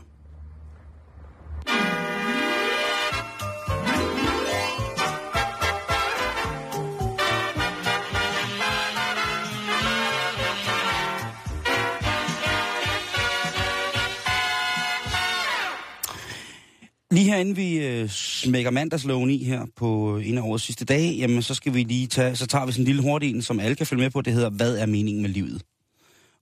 [17.17, 21.13] Lige herinde vi øh, smækker mandagsloven i her på øh, en af årets sidste dage,
[21.15, 23.61] jamen så skal vi lige tage, så tager vi sådan en lille hurtig en, som
[23.61, 25.63] alle kan følge med på, det hedder, hvad er meningen med livet?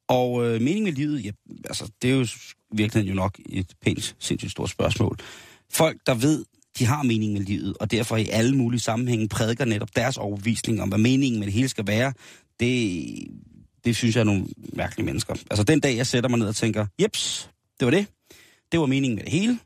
[0.09, 1.31] Og øh, meningen med livet, ja,
[1.65, 2.27] altså det er jo
[2.73, 5.19] virkelig jo nok et pænt, sindssygt stort spørgsmål.
[5.73, 6.45] Folk, der ved,
[6.79, 10.83] de har mening med livet, og derfor i alle mulige sammenhænge prædiker netop deres overbevisning
[10.83, 12.13] om, hvad meningen med det hele skal være,
[12.61, 13.05] det,
[13.85, 15.35] det synes jeg er nogle mærkelige mennesker.
[15.51, 17.51] Altså den dag, jeg sætter mig ned og tænker, jeps,
[17.81, 18.07] det var det.
[18.73, 19.59] Det var meningen med det hele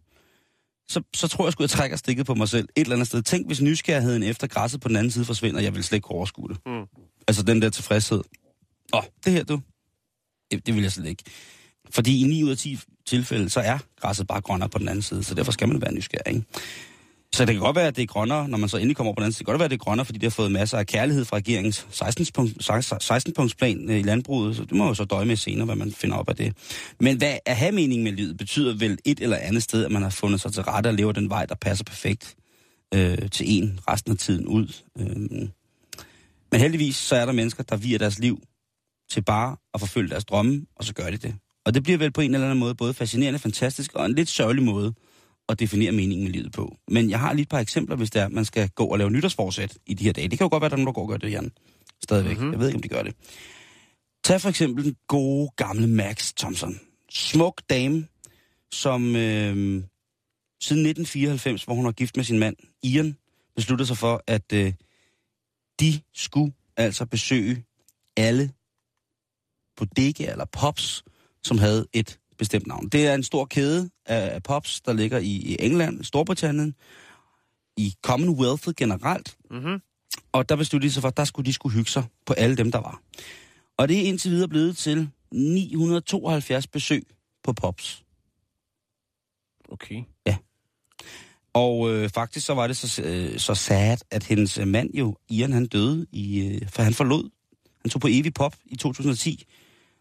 [0.89, 3.23] så, så tror jeg sgu, jeg trækker stikket på mig selv et eller andet sted.
[3.23, 6.49] Tænk, hvis nysgerrigheden efter græsset på den anden side forsvinder, jeg vil slet ikke overskue
[6.49, 6.59] det.
[6.67, 6.87] Mm.
[7.29, 8.23] Altså den der tilfredshed.
[8.95, 9.61] Åh, det her du,
[10.51, 11.25] det, det vil jeg slet ikke.
[11.91, 15.03] Fordi i 9 ud af 10 tilfælde, så er græsset bare grønnere på den anden
[15.03, 16.35] side, så derfor skal man være nysgerrig.
[16.35, 16.47] Ikke?
[17.35, 19.21] Så det kan godt være, at det er grønnere, når man så endelig kommer på
[19.21, 19.39] den anden side.
[19.39, 21.25] Det kan godt være, at det er grønnere, fordi det har fået masser af kærlighed
[21.25, 24.57] fra regeringens 16-punktsplan øh, i landbruget.
[24.57, 26.57] Så det må jo så døje med senere, hvad man finder op af det.
[27.01, 30.03] Men hvad at have mening med livet betyder vel et eller andet sted, at man
[30.03, 32.37] har fundet sig til rette og lever den vej, der passer perfekt
[32.95, 34.83] øh, til en resten af tiden ud.
[34.99, 35.49] Øh.
[36.53, 38.43] Men heldigvis så er der mennesker, der viger deres liv
[39.11, 41.35] til bare at forfølge deres drømme, og så gør de det.
[41.67, 44.29] Og det bliver vel på en eller anden måde både fascinerende, fantastisk og en lidt
[44.29, 44.95] sørgelig måde
[45.49, 46.77] at definere meningen med livet på.
[46.89, 49.11] Men jeg har lige et par eksempler, hvis er, at man skal gå og lave
[49.11, 50.29] nytårsforsæt i de her dage.
[50.29, 51.53] Det kan jo godt være, at der er nogen, der går og gør det, Jan.
[52.03, 52.37] Stadigvæk.
[52.37, 52.53] Mm-hmm.
[52.53, 53.15] Jeg ved ikke, om de gør det.
[54.25, 56.81] Tag for eksempel den gode, gamle Max Thompson.
[57.11, 58.07] Smuk dame,
[58.73, 59.83] som øh,
[60.61, 63.17] siden 1994, hvor hun var gift med sin mand, Ian,
[63.57, 64.73] besluttede sig for, at øh,
[65.81, 67.65] de skulle altså besøge
[68.17, 68.51] alle
[69.77, 71.05] bodegaer eller pops,
[71.43, 72.89] som havde et bestemt navn.
[72.89, 76.75] Det er en stor kæde af af pops, der ligger i, i England, Storbritannien,
[77.77, 79.37] i Commonwealth generelt.
[79.51, 79.81] Mm-hmm.
[80.33, 82.57] Og der besluttede de sig for, at der skulle de skulle hygge sig på alle
[82.57, 83.01] dem, der var.
[83.77, 87.03] Og det er indtil videre blevet til 972 besøg
[87.45, 88.05] på pops.
[89.69, 90.05] Okay.
[91.59, 95.17] Og øh, faktisk så var det så, øh, så sad, at hendes øh, mand jo,
[95.31, 97.31] Ian, han døde, i, øh, for han forlod.
[97.83, 99.45] Han tog på evig pop i 2010,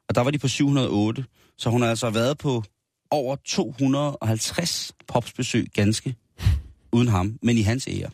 [0.09, 1.25] og der var de på 708.
[1.57, 2.63] Så hun har altså været på
[3.11, 6.15] over 250 popsbesøg ganske
[6.91, 8.09] uden ham, men i hans ære.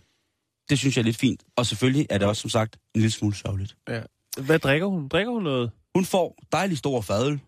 [0.69, 1.43] Det synes jeg er lidt fint.
[1.55, 3.77] Og selvfølgelig er det også, som sagt, en lille smule sørgeligt.
[3.89, 4.01] Ja.
[4.45, 5.07] Hvad drikker hun?
[5.07, 5.71] Drikker hun noget?
[5.95, 7.39] Hun får dejlig stor fadøl.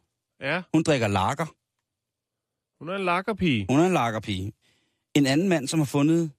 [0.41, 0.62] Ja.
[0.74, 1.46] Hun drikker lager.
[2.80, 3.66] Hun er en lakkerpige.
[3.70, 4.54] Hun er en lagerpige.
[5.14, 6.32] En anden mand, som har fundet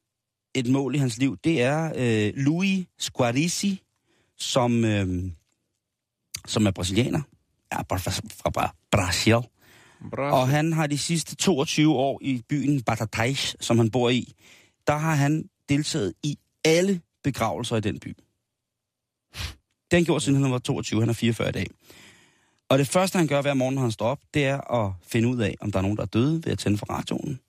[0.54, 3.82] et mål i hans liv, det er øh, Louis Squarisi,
[4.36, 5.24] som, øh,
[6.46, 7.22] som er brasilianer.
[7.76, 9.36] Ja, fra, Brasil.
[10.10, 10.32] Bra.
[10.32, 14.32] Og han har de sidste 22 år i byen Batatais, som han bor i,
[14.86, 18.16] der har han deltaget i alle begravelser i den by.
[19.92, 21.00] Han gjort, siden han var 22.
[21.00, 21.66] Han er 44 i dag.
[22.68, 25.28] Og det første, han gør hver morgen, når han står op, det er at finde
[25.28, 27.40] ud af, om der er nogen, der er døde ved at tænde for radioen.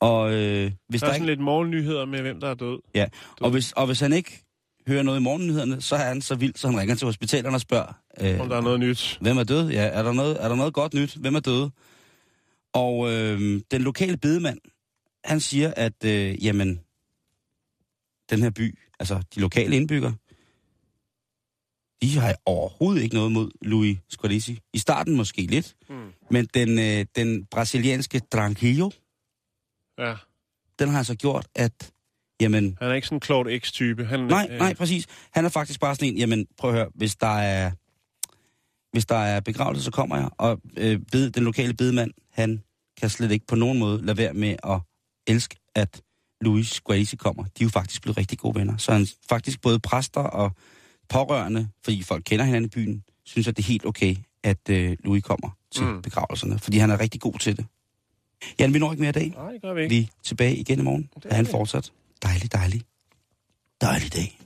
[0.00, 1.26] Og øh, hvis Der der, er sådan ikke...
[1.26, 2.78] lidt morgennyheder med, hvem der er død.
[2.94, 3.06] Ja,
[3.40, 4.44] og hvis, og hvis han ikke
[4.88, 7.60] hører noget i morgennyhederne, så er han så vild, så han ringer til hospitalerne og
[7.60, 9.18] spørger, øh, Om der er noget nyt.
[9.20, 9.70] Hvem er død?
[9.70, 11.14] Ja, er der noget, er der noget godt nyt?
[11.16, 11.70] Hvem er død?
[12.72, 14.58] Og øh, den lokale bedemand,
[15.24, 16.80] han siger, at øh, jamen,
[18.30, 20.14] den her by, altså de lokale indbyggere,
[22.02, 24.58] de har overhovedet ikke noget mod Louis Squarisi.
[24.72, 26.12] I starten måske lidt, Mm.
[26.30, 28.90] men den, øh, den brasilianske Tranquillo,
[29.98, 30.14] Ja.
[30.78, 31.92] den har altså gjort, at
[32.42, 32.78] jamen...
[32.80, 34.04] Han er ikke sådan en Claude X-type.
[34.04, 34.58] Han, nej, øh...
[34.58, 35.06] nej, præcis.
[35.30, 37.70] Han er faktisk bare sådan en, jamen prøv at høre, hvis der er,
[38.92, 40.28] hvis der er begravelse, så kommer jeg.
[40.38, 42.62] Og øh, bed, den lokale bedemand, han
[43.00, 44.80] kan slet ikke på nogen måde lade være med at
[45.26, 46.02] elske, at
[46.40, 47.42] Louis Gracie kommer.
[47.42, 48.76] De er jo faktisk blevet rigtig gode venner.
[48.76, 50.52] Så han faktisk både præster og
[51.08, 54.96] pårørende, fordi folk kender hinanden i byen, synes, at det er helt okay, at øh,
[55.04, 56.02] Louis kommer til mm.
[56.02, 57.66] begravelserne, fordi han er rigtig god til det.
[58.58, 59.32] Jan, vi når ikke mere i dag.
[59.36, 59.94] Nej, det gør vi ikke.
[59.94, 61.10] Vi er tilbage igen i morgen.
[61.22, 62.82] Det er han fortsat dejlig, dejlig,
[63.80, 64.38] dejlig dag.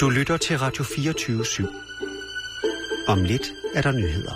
[0.00, 1.66] Du lytter til Radio 24 /7.
[3.08, 4.34] Om lidt er der nyheder.